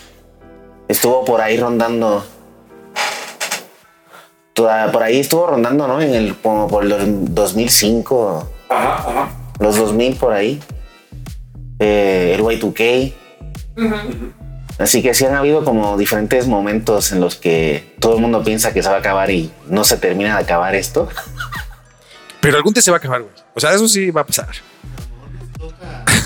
[0.87, 2.25] estuvo por ahí rondando.
[4.53, 5.99] Toda- por ahí estuvo rondando, ¿no?
[6.01, 9.29] En el como por el 2005, Ajá, ajá.
[9.59, 10.61] los 2000 por ahí.
[11.79, 13.13] Eh, el Y2K.
[14.79, 18.73] Así que sí han habido como diferentes momentos en los que todo el mundo piensa
[18.73, 21.09] que se va a acabar y no se termina de acabar esto.
[22.43, 23.33] Pero algún día se va a acabar, güey.
[23.55, 24.49] O sea, eso sí va a pasar.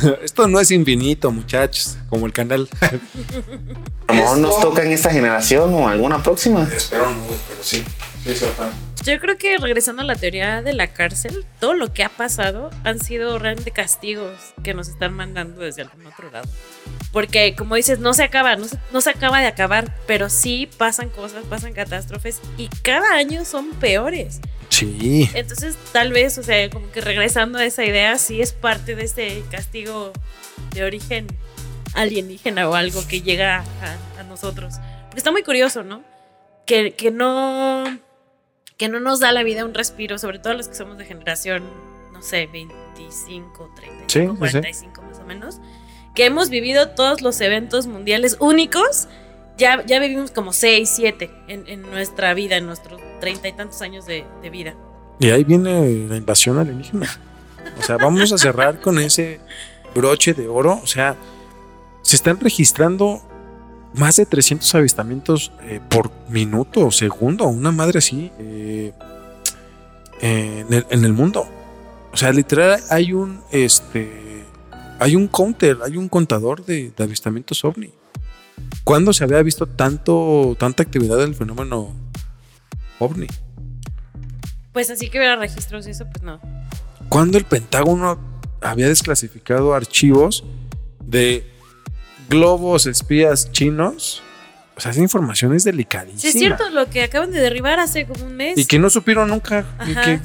[0.23, 2.67] Esto no es infinito, muchachos, como el canal.
[4.08, 6.67] A lo mejor nos toca en esta generación o alguna próxima.
[6.75, 7.86] Espero no, pero sí.
[9.03, 12.71] Yo creo que regresando a la teoría de la cárcel, todo lo que ha pasado
[12.84, 16.49] han sido realmente castigos que nos están mandando desde algún otro lado.
[17.12, 20.67] Porque, como dices, no se acaba, no se, no se acaba de acabar, pero sí
[20.77, 24.41] pasan cosas, pasan catástrofes y cada año son peores.
[24.69, 25.30] Sí.
[25.34, 29.03] Entonces, tal vez, o sea, como que regresando a esa idea, sí es parte de
[29.03, 30.12] este castigo
[30.73, 31.27] de origen
[31.93, 34.75] alienígena o algo que llega a, a nosotros.
[35.06, 36.03] Porque está muy curioso, ¿no?
[36.65, 37.86] Que, que no
[38.77, 41.63] que no nos da la vida un respiro, sobre todo los que somos de generación,
[42.13, 44.38] no sé, 25, 35, Sí, sí, sí.
[44.38, 45.56] 45 más o menos,
[46.13, 49.08] que hemos vivido todos los eventos mundiales únicos,
[49.58, 53.82] ya, ya vivimos como 6, 7 en, en nuestra vida, en nuestros treinta y tantos
[53.82, 54.76] años de, de vida.
[55.20, 57.08] Y ahí viene la invasión alienígena.
[57.80, 59.39] O sea, vamos a cerrar con ese
[59.96, 60.80] broche de oro.
[60.84, 61.15] O sea,
[62.02, 63.22] se están registrando
[63.93, 68.93] más de 300 avistamientos eh, por minuto o segundo, una madre así, eh,
[70.22, 71.48] en, el, en el mundo.
[72.13, 74.43] O sea, literal hay un, este,
[75.00, 77.91] hay un counter, hay un contador de, de avistamientos ovni.
[78.84, 81.93] ¿Cuándo se había visto tanto, tanta actividad del fenómeno
[83.00, 83.28] ovni?
[84.74, 86.39] Pues así que hubiera registros y eso, pues no.
[87.10, 88.20] cuando el Pentágono
[88.62, 90.43] había desclasificado archivos
[91.04, 91.46] de
[92.30, 94.22] globos espías chinos.
[94.76, 96.20] O sea, esa información es delicadísima.
[96.20, 98.58] Sí, es cierto, lo que acaban de derribar hace como un mes.
[98.60, 99.65] Y que no supieron nunca.
[99.88, 100.04] y Ajá.
[100.04, 100.20] que-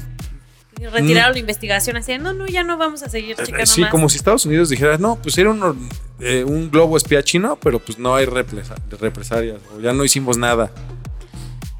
[0.79, 3.81] Y retiraron la investigación así, no, no, ya no vamos a seguir checando Eh, sí,
[3.81, 3.91] más.
[3.91, 7.79] como si Estados Unidos dijera, no, pues era un, eh, un globo espía chino, pero
[7.79, 10.71] pues no hay represa- represalias, o ya no hicimos nada.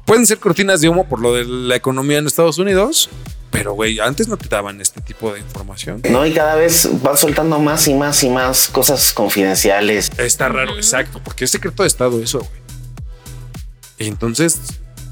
[0.06, 3.08] Pueden ser cortinas de humo por lo de la economía en Estados Unidos,
[3.50, 6.02] pero güey, antes no te daban este tipo de información.
[6.10, 10.10] No, y cada vez van soltando más y más y más cosas confidenciales.
[10.18, 12.50] Está raro, exacto, porque es secreto de Estado eso, güey.
[13.98, 14.58] Y entonces,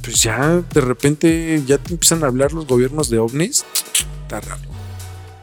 [0.03, 3.65] pues ya de repente ya te empiezan a hablar los gobiernos de ovnis.
[4.23, 4.63] Está raro.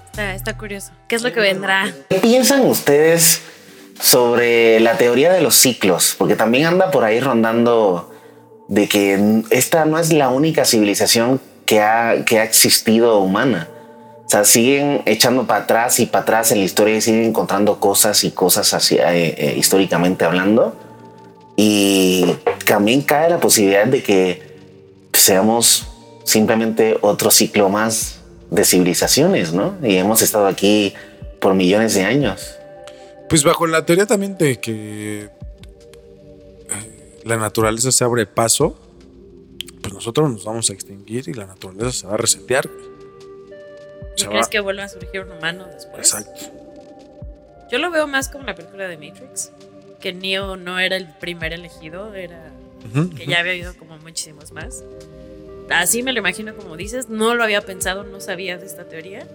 [0.05, 0.91] Está, está curioso.
[1.07, 1.93] ¿Qué es lo que vendrá?
[2.09, 3.41] ¿Qué piensan ustedes
[3.99, 6.15] sobre la teoría de los ciclos?
[6.17, 8.13] Porque también anda por ahí rondando
[8.67, 13.69] de que esta no es la única civilización que ha, que ha existido humana.
[14.25, 17.79] O sea, siguen echando para atrás y para atrás en la historia y siguen encontrando
[17.79, 20.75] cosas y cosas así, eh, eh, históricamente hablando.
[21.55, 22.35] Y
[22.65, 24.48] también cae la posibilidad de que
[25.19, 25.85] seamos
[26.23, 28.19] simplemente otro ciclo más
[28.51, 29.77] de civilizaciones, ¿no?
[29.83, 30.93] Y hemos estado aquí
[31.39, 32.55] por millones de años.
[33.29, 35.29] Pues bajo la teoría también de que
[36.69, 38.75] eh, la naturaleza se abre paso,
[39.81, 42.69] pues nosotros nos vamos a extinguir y la naturaleza se va a resetear.
[44.17, 45.97] ¿Y Se crees va- que vuelva a surgir un humano después?
[45.99, 46.41] Exacto.
[47.71, 49.51] Yo lo veo más como la película de Matrix,
[49.99, 52.51] que Neo no era el primer elegido, era
[52.85, 53.31] Ujú, que ujú.
[53.31, 54.83] ya había habido como muchísimos más.
[55.69, 59.27] Así me lo imagino como dices, no lo había pensado, no sabía de esta teoría.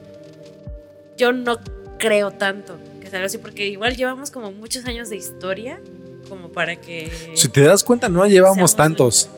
[1.16, 1.58] Yo no
[1.98, 5.80] creo tanto que salga así, porque igual llevamos como muchos años de historia,
[6.28, 7.12] como para que...
[7.34, 9.28] Si te das cuenta, no llevamos tantos.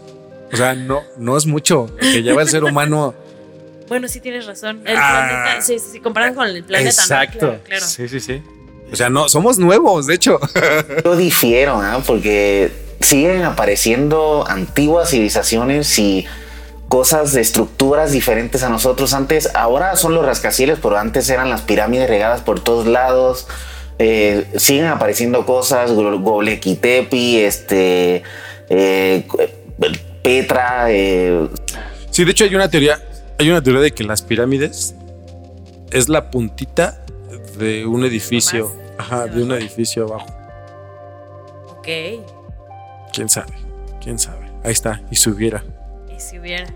[0.53, 3.15] O sea, no, no es mucho lo que lleva el ser humano.
[3.89, 4.83] Bueno, sí tienes razón.
[4.85, 5.27] El Ah.
[5.29, 6.91] planeta, sí, sí, sí, comparan con el planeta.
[6.97, 7.03] ¿no?
[7.03, 7.39] Exacto.
[7.39, 7.87] Claro, claro.
[7.87, 8.43] Sí, sí, sí.
[8.91, 10.41] O sea, no, somos nuevos, de hecho.
[11.05, 12.03] Yo difiero, ¿ah?
[12.05, 16.27] porque siguen apareciendo antiguas civilizaciones y
[16.89, 19.13] cosas de estructuras diferentes a nosotros.
[19.13, 23.47] Antes, ahora son los rascacielos, pero antes eran las pirámides regadas por todos lados.
[23.99, 28.23] Eh, siguen apareciendo cosas, Go- Göbekli Tepe, este,
[28.69, 29.27] eh,
[30.23, 31.49] Petra, eh,
[32.11, 32.99] Sí, de hecho hay una teoría,
[33.39, 34.95] hay una teoría de que las pirámides
[35.91, 37.05] es la puntita
[37.59, 40.27] de un edificio, ajá, de un edificio abajo.
[41.79, 41.89] Ok.
[43.17, 43.55] ¿Quién sabe?
[44.03, 44.45] ¿Quién sabe?
[44.63, 45.65] Ahí está, y si hubiera.
[46.15, 46.67] Y si hubiera.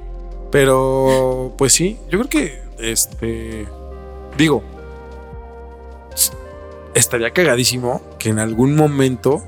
[0.51, 3.67] Pero, pues sí, yo creo que, este,
[4.39, 4.63] digo,
[6.95, 9.45] estaría cagadísimo que en algún momento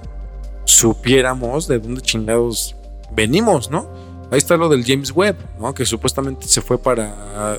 [0.64, 2.76] supiéramos de dónde chingados
[3.10, 3.88] venimos, ¿no?
[4.30, 5.72] Ahí está lo del James Webb, ¿no?
[5.72, 7.56] Que supuestamente se fue para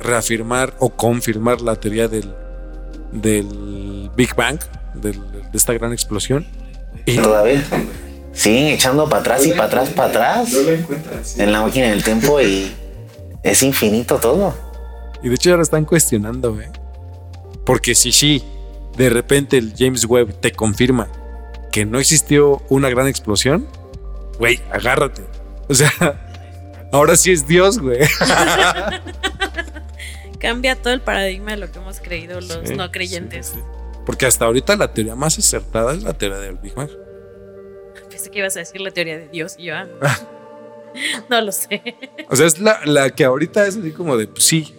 [0.00, 2.34] reafirmar o confirmar la teoría del,
[3.12, 4.58] del Big Bang,
[4.94, 6.46] del- de esta gran explosión.
[7.06, 7.62] Y todavía
[8.32, 11.28] siguen echando para atrás y para atrás, para atrás No lo encuentras.
[11.28, 11.42] sí.
[11.42, 12.72] en la máquina del tiempo y
[13.42, 14.54] es infinito todo.
[15.22, 16.70] Y de hecho ahora están cuestionando, ¿eh?
[17.64, 18.42] Porque si sí,
[18.96, 21.08] de repente el James Webb te confirma
[21.70, 23.66] que no existió una gran explosión,
[24.38, 25.22] güey, agárrate.
[25.68, 25.90] O sea,
[26.92, 28.00] ahora sí es Dios, güey.
[30.40, 33.46] Cambia todo el paradigma de lo que hemos creído los Sí, no creyentes.
[33.46, 33.60] sí, sí.
[34.04, 36.90] Porque hasta ahorita la teoría más acertada es la teoría del Big Bang.
[38.22, 39.88] Pensé que ibas a decir la teoría de Dios y yo, ah,
[41.28, 41.82] no lo sé.
[42.28, 44.72] O sea, es la, la que ahorita es así como de, pues sí,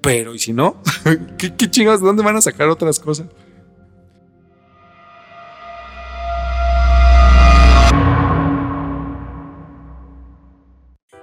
[0.00, 0.80] pero ¿y si no?
[1.38, 2.00] ¿Qué, qué chingados?
[2.00, 3.26] ¿De dónde van a sacar otras cosas?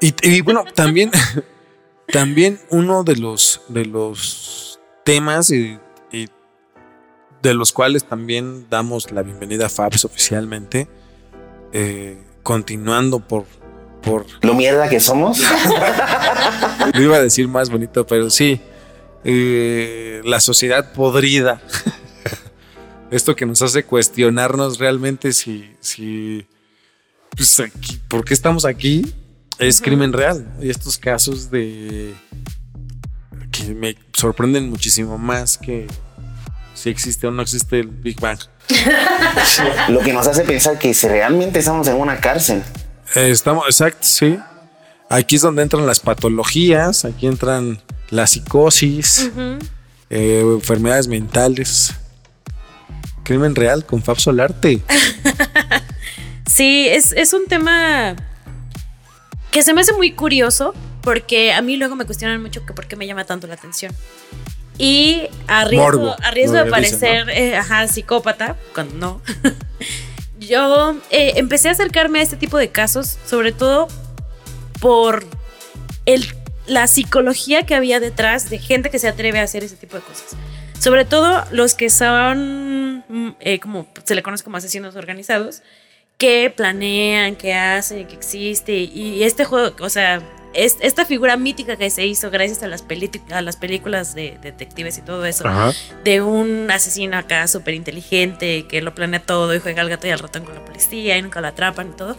[0.02, 1.10] Y, y bueno, también,
[2.12, 5.80] también uno de los, de los temas y,
[6.12, 6.28] y
[7.42, 10.90] de los cuales también damos la bienvenida a Fabs oficialmente,
[11.74, 13.46] eh, continuando por,
[14.02, 15.40] por Lo mierda que somos.
[16.94, 18.62] lo iba a decir más bonito, pero sí.
[19.24, 21.62] eh, la sociedad podrida.
[23.12, 26.48] Esto que nos hace cuestionarnos realmente si, si
[27.36, 29.14] pues aquí, ¿por qué estamos aquí?
[29.58, 30.48] Es crimen real.
[30.62, 32.14] Y estos casos de
[33.52, 35.88] que me sorprenden muchísimo más que
[36.74, 38.40] si existe o no existe el Big Bang.
[39.90, 42.64] Lo que nos hace pensar que si realmente estamos en una cárcel.
[43.16, 44.38] Eh, Estamos, exacto, sí.
[45.10, 49.32] Aquí es donde entran las patologías, aquí entran la psicosis,
[50.10, 51.96] eh, enfermedades mentales.
[53.24, 54.82] Crimen real con Fab Solarte.
[56.50, 58.16] Sí, es, es un tema
[59.52, 62.88] que se me hace muy curioso porque a mí luego me cuestionan mucho que por
[62.88, 63.94] qué me llama tanto la atención.
[64.80, 69.22] Y a riesgo, a riesgo de parecer eh, ajá, psicópata, cuando no,
[70.40, 73.90] yo eh, empecé a acercarme a este tipo de casos, sobre todo
[74.80, 75.26] por
[76.06, 76.26] el,
[76.66, 80.02] la psicología que había detrás de gente que se atreve a hacer ese tipo de
[80.02, 80.38] cosas.
[80.80, 85.62] Sobre todo los que son, mm, eh, como se le conoce como asesinos organizados,
[86.18, 88.74] que planean, que hacen, que existe.
[88.74, 90.22] Y este juego, o sea,
[90.54, 92.84] es, esta figura mítica que se hizo gracias a las,
[93.32, 95.72] a las películas de detectives y todo eso, Ajá.
[96.04, 100.10] de un asesino acá súper inteligente que lo planea todo y juega al gato y
[100.12, 102.16] al ratón con la policía y nunca lo atrapan y todo.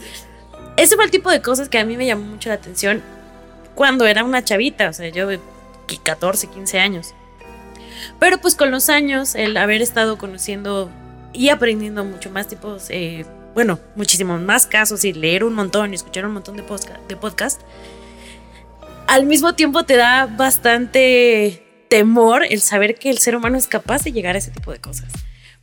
[0.77, 3.01] Ese fue el tipo de cosas que a mí me llamó mucho la atención
[3.75, 5.39] cuando era una chavita, o sea, yo de
[6.03, 7.13] 14, 15 años.
[8.19, 10.89] Pero pues con los años, el haber estado conociendo
[11.33, 15.95] y aprendiendo mucho más tipos, eh, bueno, muchísimos más casos y leer un montón y
[15.95, 17.61] escuchar un montón de, posca- de podcast,
[19.11, 24.05] al mismo tiempo te da bastante temor el saber que el ser humano es capaz
[24.05, 25.11] de llegar a ese tipo de cosas.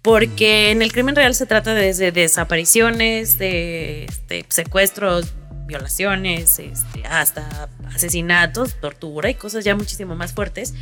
[0.02, 5.32] Porque en el crimen real se trata desde desapariciones, de este, secuestros,
[5.66, 10.74] violaciones, este, hasta asesinatos, tortura y cosas ya muchísimo más fuertes.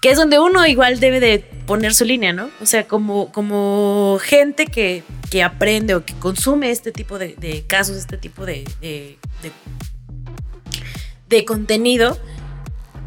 [0.00, 2.50] que es donde uno igual debe de poner su línea, ¿no?
[2.60, 7.96] O sea, como, como gente que, que aprende o que consume este tipo de, casos,
[7.96, 8.64] este tipo de-
[11.28, 12.18] de contenido,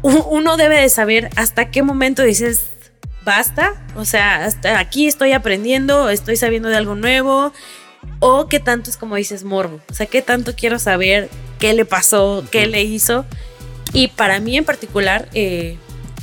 [0.02, 2.70] uno debe de saber hasta qué momento dices,
[3.24, 7.52] basta, o sea, hasta aquí estoy aprendiendo, estoy sabiendo de algo nuevo,
[8.18, 11.84] o qué tanto es como dices morbo, o sea, qué tanto quiero saber qué le
[11.84, 13.24] pasó, qué le hizo.
[13.92, 15.76] Y para mí en particular, eh,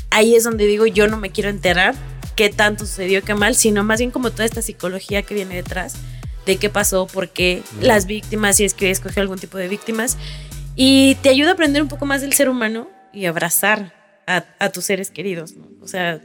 [0.09, 1.95] ahí es donde digo, yo no me quiero enterar
[2.35, 5.95] qué tanto sucedió, qué mal, sino más bien como toda esta psicología que viene detrás
[6.45, 10.17] de qué pasó, por qué las víctimas, si es que escogió algún tipo de víctimas.
[10.77, 13.93] Y te ayuda a aprender un poco más del ser humano y abrazar
[14.27, 15.65] a, a tus seres queridos, ¿no?
[15.81, 16.21] O sea,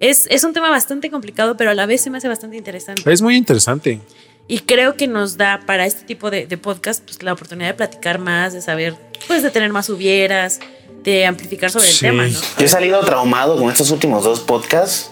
[0.00, 3.02] es, es un tema bastante complicado, pero a la vez se me hace bastante interesante.
[3.12, 4.00] Es muy interesante.
[4.48, 7.74] Y creo que nos da para este tipo de, de podcast pues, la oportunidad de
[7.74, 8.94] platicar más, de saber,
[9.28, 10.58] pues de tener más hubieras,
[11.04, 12.06] de amplificar sobre Sí.
[12.06, 12.40] el tema, ¿no?
[12.58, 15.10] Yo he salido traumado con estos últimos dos podcasts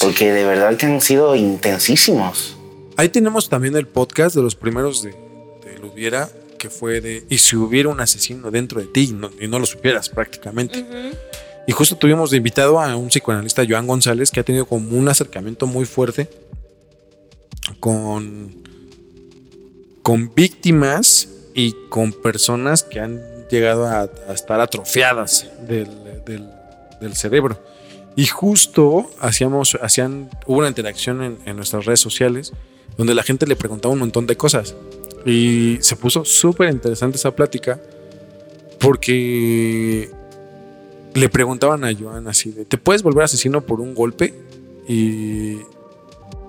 [0.00, 2.56] porque de verdad que han sido intensísimos.
[2.96, 5.10] Ahí tenemos también el podcast de los primeros de,
[5.64, 6.28] de Lo Hubiera,
[6.66, 9.58] que fue de Y si hubiera un asesino dentro de ti y no, y no
[9.58, 10.84] lo supieras prácticamente.
[11.68, 15.08] Y justo tuvimos de invitado a un psicoanalista, Joan González, que ha tenido como un
[15.08, 16.28] acercamiento muy fuerte
[17.80, 18.54] con,
[20.02, 25.88] con víctimas y con personas que han llegado a, a estar atrofiadas del,
[26.24, 26.50] del-
[27.00, 27.62] del cerebro.
[28.16, 32.52] Y justo hacíamos, hacían, hubo una interacción en, en nuestras redes sociales
[32.96, 34.74] donde la gente le preguntaba un montón de cosas.
[35.26, 37.80] Y se puso súper interesante esa plática
[38.78, 40.10] porque
[41.14, 44.32] le preguntaban a Joan así de, ¿te puedes volver asesino por un golpe?
[44.88, 45.56] Y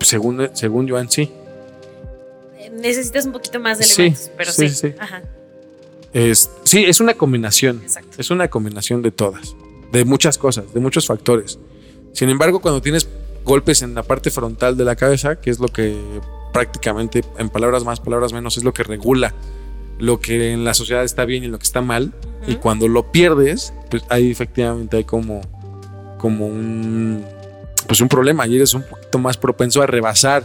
[0.02, 1.32] según, según Joan, sí.
[2.74, 4.76] Necesitas un poquito más de Sí, elementos, pero sí, sí.
[4.90, 4.94] sí.
[5.00, 5.24] Ajá,
[6.14, 7.82] Es, sí, es una combinación.
[7.82, 8.18] exacto.
[8.20, 9.56] Es una combinación de todas,
[9.92, 11.58] de muchas cosas, de muchos factores.
[12.14, 13.08] Sin embargo, cuando tienes
[13.44, 15.96] golpes en la parte frontal de la cabeza, que es lo que
[16.58, 19.32] prácticamente, en palabras más, palabras menos, es lo que regula
[19.99, 22.14] lo que en la sociedad está bien y lo que está mal,
[22.47, 25.41] y cuando lo pierdes, pues ahí efectivamente hay como,
[26.18, 27.24] como un,
[27.88, 30.43] pues un problema y eres un poquito más propenso a rebasar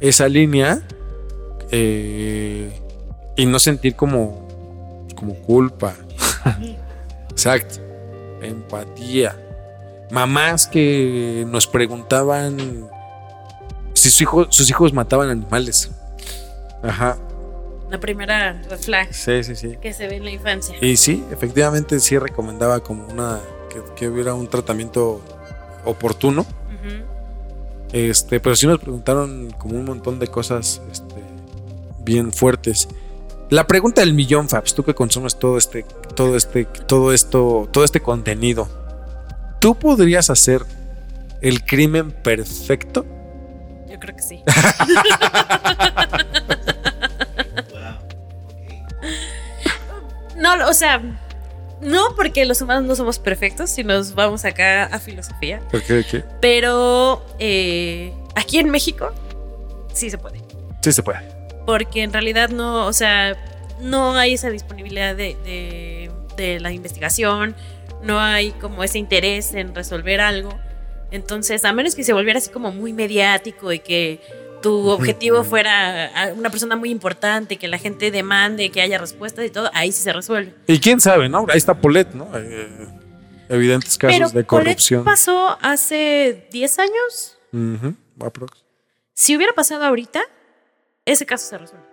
[0.00, 0.82] esa línea
[1.70, 2.78] eh,
[3.36, 5.94] y no sentir como, como culpa.
[7.30, 7.80] Exacto.
[8.42, 9.36] Empatía.
[10.10, 12.88] Mamás que nos preguntaban
[14.10, 15.90] si su hijo- sus hijos mataban animales.
[16.82, 17.16] Ajá.
[17.90, 19.76] La primera red flag Sí, sí, sí.
[19.80, 20.74] que se ve en la infancia.
[20.80, 23.40] Y sí, efectivamente sí recomendaba como una
[23.70, 25.20] que, que hubiera un tratamiento
[25.84, 26.42] oportuno.
[26.42, 27.04] Ujú.
[27.92, 31.14] Este, pero sí nos preguntaron como un montón de cosas este,
[32.00, 32.88] bien fuertes.
[33.50, 35.84] La pregunta del millón, Fabs, tú que consumes todo este,
[36.16, 38.66] todo este, todo esto, todo este contenido,
[39.60, 40.62] ¿tú podrías hacer
[41.40, 43.04] el crimen perfecto?
[43.94, 44.42] Yo creo que sí.
[50.36, 51.00] No, o sea,
[51.80, 55.60] no porque los humanos no somos perfectos, si nos vamos acá a filosofía,
[56.40, 59.12] pero eh, aquí en México
[59.92, 60.38] sí se puede.
[60.82, 61.20] sí se puede.
[61.66, 63.36] porque en realidad no, o sea,
[63.80, 67.54] no hay esa disponibilidad de, de- de la investigación,
[68.02, 70.58] no hay como ese interés en resolver algo.
[71.10, 74.20] Entonces, a menos que se volviera así como muy mediático y que
[74.62, 79.44] tu objetivo fuera a una persona muy importante, que la gente demande que haya respuestas
[79.44, 80.54] y todo, ahí sí se resuelve.
[80.66, 81.46] Y quién sabe, ¿no?
[81.50, 82.28] Ahí está Polet, ¿no?
[82.34, 82.88] Eh,
[83.50, 85.04] evidentes casos Pero de corrupción.
[85.04, 87.38] pasó hace 10 años.
[87.52, 87.94] Ujú,
[88.24, 88.64] aprox.
[89.12, 90.22] Si hubiera pasado ahorita,
[91.04, 91.86] ese caso se resuelve.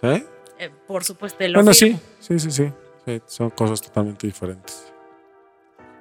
[0.00, 0.24] ¿Sí?
[0.60, 1.98] Eh, por supuesto, lo Bueno, firmo.
[2.20, 2.72] sí, sí, sí, sí.
[3.06, 4.92] Sí, Son cosas totalmente diferentes.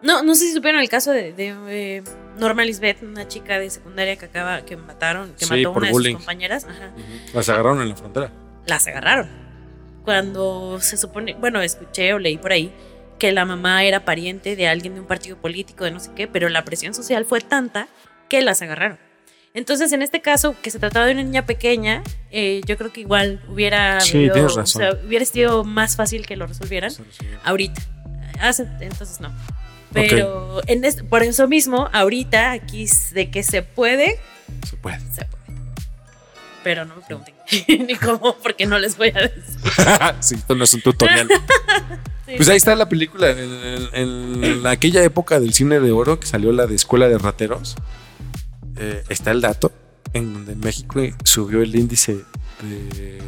[0.02, 2.04] No, no sé si supieron el caso de, de, eh,
[2.38, 5.92] Norma Lisbeth, una chica de secundaria que acaba, que mataron, que Sí, mató a una
[5.92, 6.14] bullying.
[6.14, 6.66] de sus compañeras.
[6.66, 6.92] Ajá.
[7.34, 8.32] Las agarraron en la frontera.
[8.68, 9.28] Las agarraron.
[10.06, 12.72] Cuando se supone, bueno, escuché o leí por ahí
[13.20, 16.28] que la mamá era pariente de alguien de un partido político, de no sé qué,
[16.28, 17.88] pero la presión social fue tanta
[18.30, 19.00] que las agarraron.
[19.56, 23.02] Entonces, en este caso, que se trataba de una niña pequeña, eh, yo creo que
[23.02, 24.84] igual hubiera, Sí, habido- tienes razón.
[24.84, 26.92] o sea, hubiera sido más fácil que lo resolvieran
[27.44, 27.82] ahorita.
[28.82, 29.34] Entonces no.
[29.94, 34.20] Pero en este- por eso mismo, ahorita aquí de que se puede,
[34.70, 35.00] Se puede.
[35.12, 35.38] se puede.
[36.64, 37.34] Pero no me pregunten
[37.88, 39.44] ni cómo, porque no les voy a decir.
[40.20, 41.28] sí, esto no es un tutorial.
[42.36, 43.30] Pues ahí está la película.
[43.32, 43.40] En,
[43.94, 47.78] en- en aquella época del cine de oro que salió la de Escuela de Rateros,
[48.76, 49.72] eh, está el dato
[50.12, 52.18] en donde México subió el índice
[52.64, 53.22] de,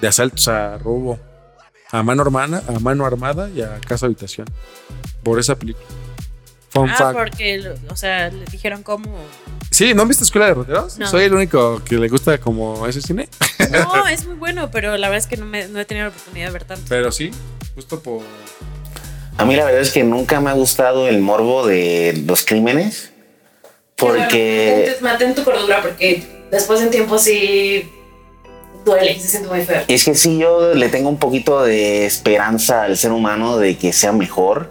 [0.00, 1.20] de asaltos a robo
[1.90, 4.46] a mano, armada, a mano armada y a casa habitación
[5.22, 5.86] por esa película.
[6.70, 7.16] Fun Ah, fact.
[7.18, 9.16] porque, o sea, le dijeron cómo.
[9.70, 10.98] Sí, ¿no han visto Escuela de Roteros?
[10.98, 11.06] No.
[11.06, 13.28] Soy el único que le gusta como ese cine.
[13.70, 16.10] No, es muy bueno, pero la verdad es que no, me- no he tenido la
[16.10, 16.84] oportunidad de ver tanto.
[16.88, 17.30] Pero sí,
[17.76, 18.22] justo por.
[19.36, 23.10] A mí la verdad es que nunca me ha gustado el morbo de los crímenes.
[23.96, 27.88] Porque Entonces, mantén tu cordura porque después de un tiempo sí
[28.84, 29.82] duele se siente muy feo.
[29.88, 33.92] es que sí, yo le tengo un poquito de esperanza al ser humano de que
[33.92, 34.70] sea mejor.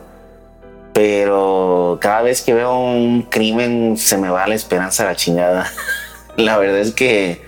[0.94, 5.72] Pero cada vez que veo un crimen se me va la esperanza a la chingada.
[6.38, 7.42] La verdad es que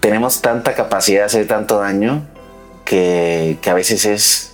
[0.00, 2.22] tenemos tanta capacidad de hacer tanto daño
[2.84, 4.52] que, que a veces es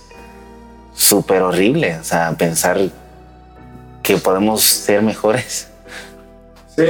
[0.93, 1.97] súper horrible.
[1.97, 2.77] O sea, pensar
[4.03, 5.69] que podemos ser mejores.
[6.75, 6.85] Sí,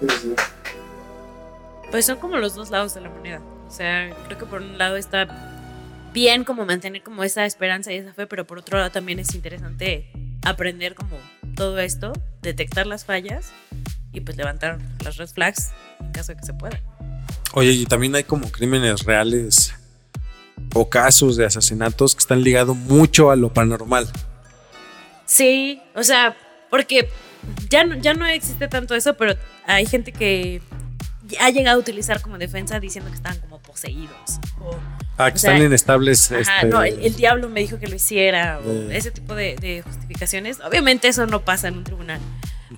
[0.00, 0.34] sí, sí.
[1.90, 3.40] Pues son como los dos lados de la moneda.
[3.66, 5.28] O sea, creo que por un lado está
[6.12, 9.34] bien como mantener como esa esperanza y esa fe, pero por otro lado también es
[9.34, 10.10] interesante
[10.44, 11.18] aprender como
[11.54, 12.12] todo esto,
[12.42, 13.52] detectar las fallas
[14.12, 16.80] y pues levantar las red flags en caso de que se pueda.
[17.52, 19.74] Oye, y también hay como crímenes reales
[20.74, 24.10] o casos de asesinatos que están ligados mucho a lo paranormal.
[25.24, 26.36] Sí, o sea,
[26.70, 27.08] porque
[27.68, 29.34] ya no, ya no existe tanto eso, pero
[29.66, 30.62] hay gente que
[31.40, 34.40] ha llegado a utilizar como defensa diciendo que estaban como poseídos.
[34.60, 34.74] O,
[35.18, 36.30] Ah, que O sea, están inestables.
[36.30, 39.56] ajá, este, no, el, el diablo me dijo que lo hiciera, o ese tipo de,
[39.56, 40.58] de justificaciones.
[40.60, 42.20] Obviamente eso no pasa en un tribunal,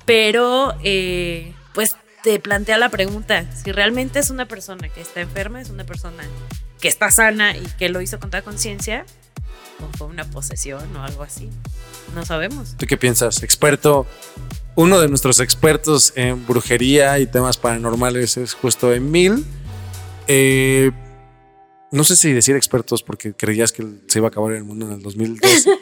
[0.04, 5.60] pero eh, pues te plantea la pregunta, si realmente es una persona que está enferma,
[5.60, 6.22] es una persona
[6.80, 9.04] que está sana y que lo hizo con toda conciencia,
[9.80, 11.50] o fue una posesión o algo así.
[12.14, 12.76] No sabemos.
[12.76, 13.42] ¿Tú qué piensas?
[13.42, 14.06] Experto.
[14.76, 19.44] Uno de nuestros expertos en brujería y temas paranormales es justo Emil.
[20.28, 20.90] Eh,
[21.90, 24.92] no sé si decir expertos porque creías que se iba a acabar el mundo en
[24.92, 25.68] el 2002.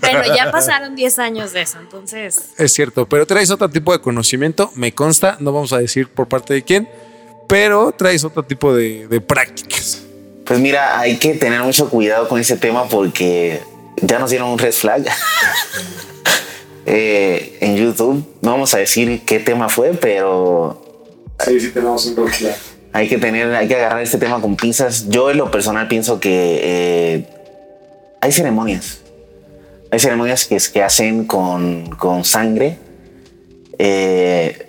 [0.00, 2.50] Bueno, ya pasaron 10 años de eso, entonces.
[2.56, 6.26] es cierto, pero traes otro tipo de conocimiento, me consta, no vamos a decir por
[6.26, 6.88] parte de quién,
[7.46, 10.02] pero traes otro tipo de, de prácticas.
[10.44, 13.60] Pues mira, hay que tener mucho cuidado con ese tema porque
[14.00, 15.04] ya nos dieron un red flag
[16.86, 18.24] eh, en YouTube.
[18.40, 20.86] No vamos a decir qué tema fue, pero
[21.44, 22.32] Sí, sí, tenemos un rock
[22.96, 25.08] hay que tener, hay que agarrar este tema con pinzas.
[25.08, 27.26] Yo en lo personal pienso que eh,
[28.22, 29.00] hay ceremonias.
[29.90, 32.78] Hay ceremonias que, que hacen con, con sangre.
[33.78, 34.62] eh,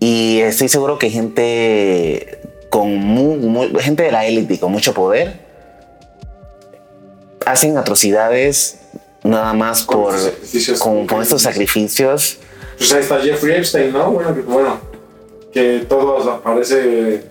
[0.00, 4.92] y estoy seguro que gente con mu- mu- gente de la élite y con mucho
[4.92, 5.40] poder
[7.46, 8.78] hacen atrocidades
[9.22, 10.78] nada más Con por estos sacrificios.
[10.80, 12.38] con, con estos sacrificios.
[12.76, 14.10] Pues ahí está Jeffrey Epstein, ¿no?
[14.10, 14.80] Bueno, que, bueno,
[15.52, 17.22] que todo aparece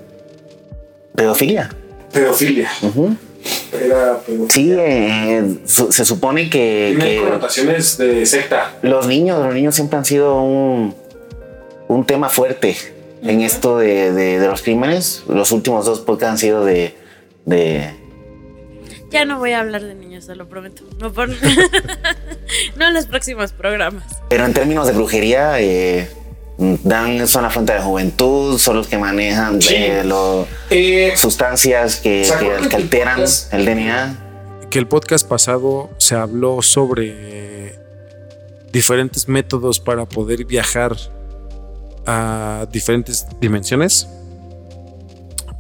[1.16, 1.70] Pedofilia.
[2.14, 2.70] pedofilia.
[2.82, 3.16] Ujú.
[3.74, 4.50] Era pedofilia.
[4.50, 8.74] Sí, eh, su- se supone que, Tiene que connotaciones de secta.
[8.82, 10.94] los niños, los niños siempre han sido un,
[11.88, 12.76] un tema fuerte
[13.24, 15.24] en esto de, de- de los crímenes.
[15.28, 16.96] Los últimos dos podcasts han sido de,
[17.46, 17.94] de
[19.12, 20.84] Ya no voy a hablar de niños, te lo prometo.
[21.00, 21.30] No, por...
[22.78, 24.04] no en los próximos programas.
[24.30, 26.10] pero en términos de brujería, eh,
[26.84, 29.74] dan son la fuente de juventud, son los que manejan Sí.
[29.76, 33.54] eh, lo- Eh, sustancias que, ¿Se acuerdan que- que del alteran podcast?
[33.54, 34.18] el DNA.
[34.70, 37.76] que el podcast pasado se habló sobre
[38.72, 40.96] diferentes métodos para poder viajar
[42.06, 44.08] a diferentes dimensiones.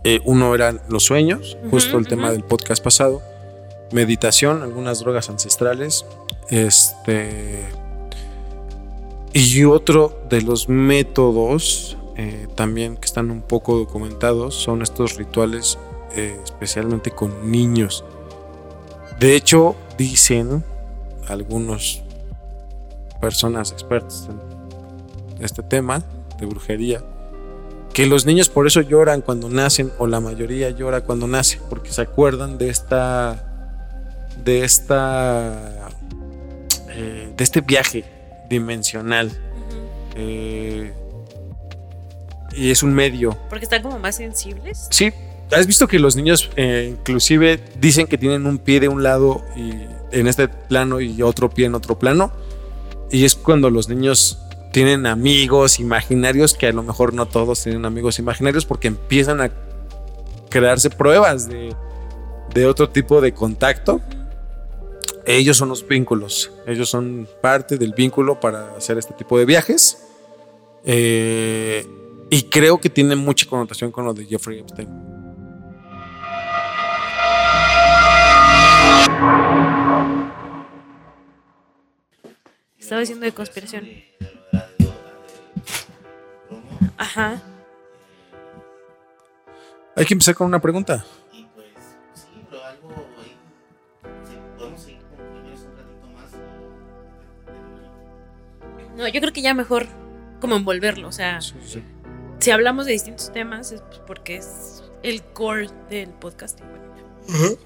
[0.03, 3.21] Eh, uno eran los sueños, justo el tema del podcast pasado.
[3.91, 6.05] Meditación, algunas drogas ancestrales.
[6.49, 7.65] Este.
[9.33, 15.79] Y otro de los métodos eh, también que están un poco documentados son estos rituales,
[16.15, 18.03] eh, especialmente con niños.
[19.19, 20.63] De hecho, dicen
[21.27, 22.03] algunos
[23.21, 24.27] personas expertas
[25.37, 26.03] en este tema
[26.39, 27.03] de brujería
[27.93, 31.91] que los niños por eso lloran cuando nacen o la mayoría llora cuando nace porque
[31.91, 33.43] se acuerdan de esta
[34.43, 35.89] de esta
[36.89, 38.05] eh, de este viaje
[38.51, 39.31] dimensional
[40.15, 40.93] Eh,
[42.53, 44.87] y es un medio Porque están como más sensibles.
[44.91, 45.13] Sí,
[45.51, 49.41] has visto que los niños eh, inclusive dicen que tienen un pie de un lado
[49.55, 49.71] y
[50.11, 52.31] en este plano y otro pie en otro plano.
[53.09, 54.39] Y es cuando los niños
[54.71, 59.51] tienen amigos imaginarios, que a lo mejor no todos tienen amigos imaginarios, porque empiezan a
[60.49, 61.73] crearse pruebas de,
[62.53, 64.01] de otro tipo de contacto.
[65.25, 70.03] Ellos son los vínculos, ellos son parte del vínculo para hacer este tipo de viajes.
[70.83, 71.85] Eh,
[72.29, 75.11] y creo que tiene mucha connotación con lo de Jeffrey Epstein.
[82.91, 83.87] estaba diciendo de conspiración.
[86.97, 87.41] Ajá.
[89.95, 91.05] Hay que empezar con una pregunta.
[99.01, 99.87] No, yo creo que ya mejor
[100.39, 101.07] como envolverlo.
[101.07, 101.39] O sea,
[102.37, 106.59] si hablamos de distintos temas es porque es el core del podcast.
[106.59, 107.57] y bueno,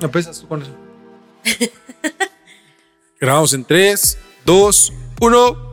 [0.00, 0.06] ya.
[0.06, 0.74] Empiezas tú con eso.
[3.20, 5.72] Grabamos en 3, 2, 1.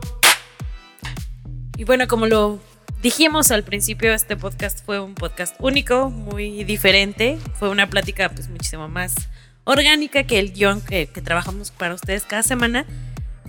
[1.78, 2.58] Y bueno, como lo
[3.00, 7.38] dijimos al principio, este podcast fue un podcast único, muy diferente.
[7.54, 9.14] Fue una plática pues muchísimo más
[9.64, 12.84] orgánica que el guion que, que trabajamos para ustedes cada semana.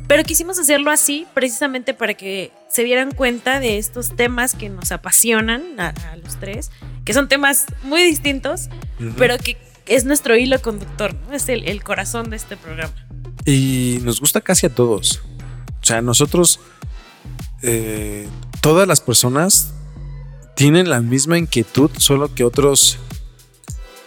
[0.08, 4.91] Pero quisimos hacerlo así precisamente para que se dieran cuenta de estos temas que nos
[4.91, 6.70] apasionan a, a los tres,
[7.06, 8.70] que son temas muy distintos,
[9.18, 11.34] pero que es nuestro hilo conductor, ¿no?
[11.34, 12.93] es el, el corazón de este programa.
[13.45, 15.22] Y nos gusta casi a todos.
[15.82, 16.60] O sea, nosotros,
[17.64, 18.28] eh,
[18.62, 19.74] todas las personas
[20.56, 22.99] tienen la misma inquietud, solo que otros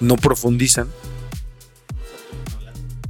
[0.01, 0.89] no profundizan.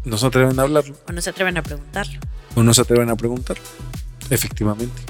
[0.05, 2.21] No se atreven a hablarlo O no se atreven a preguntarlo.
[2.55, 3.57] O no se atreven a preguntar.
[4.31, 5.01] Efectivamente.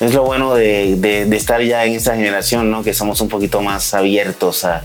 [0.00, 2.82] Es lo bueno de, de- de estar ya en esta generación, ¿no?
[2.84, 4.82] Que somos un poquito más abiertos a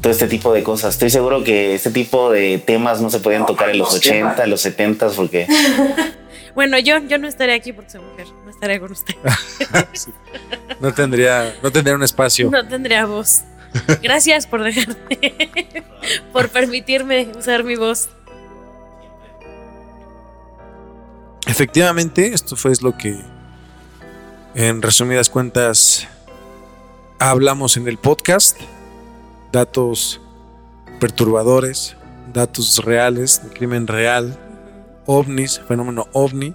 [0.00, 0.94] todo este tipo de cosas.
[0.94, 4.50] Estoy seguro que este tipo de temas no se podían tocar en los 80, en
[4.50, 5.46] los 70, porque
[6.54, 9.14] Bueno, yo, yo no estaré aquí porque soy mujer, no estaré con usted.
[9.92, 10.10] Sí.
[10.80, 12.50] No tendría, no tendría un espacio.
[12.50, 13.42] No tendría voz.
[14.02, 14.96] Gracias por dejarme,
[16.32, 18.08] por permitirme usar mi voz.
[21.48, 23.18] Efectivamente, esto fue lo que,
[24.54, 26.06] en resumidas cuentas,
[27.18, 28.60] hablamos en el podcast.
[29.50, 30.20] Datos
[31.00, 31.96] perturbadores,
[32.34, 34.38] datos reales, de crimen real,
[35.06, 36.52] ovnis, fenómeno ovni.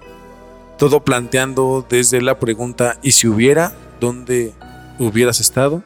[0.78, 3.76] Todo planteando desde la pregunta, ¿y si hubiera?
[4.00, 4.52] ¿Dónde
[5.00, 5.82] hubieras estado?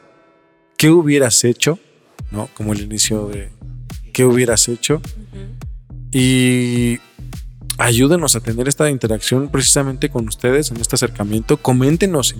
[0.77, 1.79] ¿Qué hubieras hecho?
[2.29, 2.47] ¿No?
[2.53, 3.51] Como el inicio de
[4.13, 5.01] ¿qué hubieras hecho?
[6.11, 6.99] Y
[7.79, 11.57] ayúdenos a tener esta interacción precisamente con ustedes en este acercamiento.
[11.57, 12.35] Coméntenos,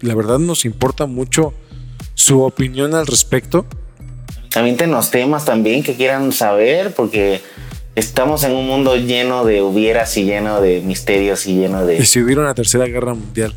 [0.00, 1.52] la verdad nos importa mucho
[2.14, 3.66] su opinión al respecto.
[4.54, 7.42] Avíntenos temas también que quieran saber, porque
[7.94, 12.06] estamos en un mundo lleno de hubieras y lleno de misterios y lleno Y de
[12.06, 13.54] si hubiera una tercera guerra mundial,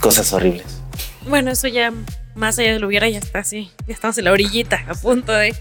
[0.00, 0.80] cosas horribles.
[1.28, 1.92] Bueno, eso ya
[2.34, 3.70] más allá de lo hubiera ya está así.
[3.86, 5.54] Ya estamos en la orillita, a punto de.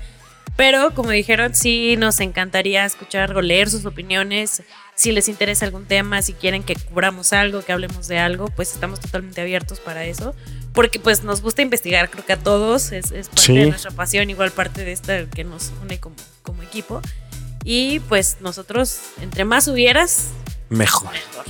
[0.56, 4.64] Pero como dijeron, sí nos encantaría escuchar o leer sus opiniones.
[4.96, 8.74] Si les interesa algún tema, si quieren que cubramos algo, que hablemos de algo, pues
[8.74, 10.34] estamos totalmente abiertos para eso.
[10.74, 13.58] Porque pues nos gusta investigar, creo que a todos es, es parte Sí.
[13.58, 17.02] de nuestra pasión, igual parte de esta que nos une como, como equipo.
[17.64, 20.30] Y pues nosotros, entre más hubieras,
[20.70, 21.12] mejor.
[21.12, 21.46] mejor.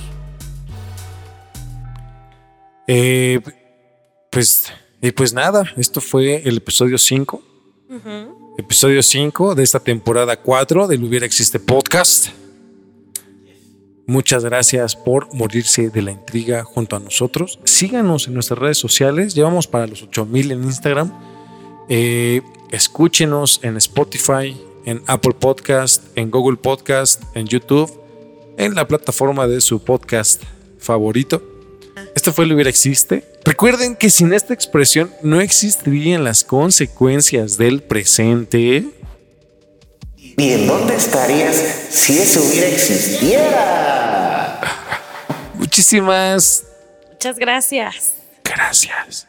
[2.86, 3.40] Eh,
[4.30, 7.42] pues, y pues nada, esto fue el episodio 5.
[7.90, 8.47] Ujú.
[8.58, 12.30] Episodio 5 de esta temporada 4 del Hubiera Existe Podcast.
[14.04, 17.60] Muchas gracias por morirse de la intriga junto a nosotros.
[17.62, 19.36] Síganos en nuestras redes sociales.
[19.36, 21.12] Llevamos para los 8000 en Instagram.
[21.88, 22.42] Eh,
[22.72, 27.88] escúchenos en Spotify, en Apple Podcast, en Google Podcast, en YouTube,
[28.56, 30.42] en la plataforma de su podcast
[30.80, 31.57] favorito.
[32.28, 33.24] Este fue el hubiera existe.
[33.42, 38.84] Recuerden que sin esta expresión no existirían las consecuencias del presente.
[40.14, 41.56] ¿Y en dónde estarías
[41.88, 44.60] si eso hubiera existiera?
[45.54, 46.64] Muchísimas.
[47.12, 48.12] Muchas gracias.
[48.44, 49.26] Gracias.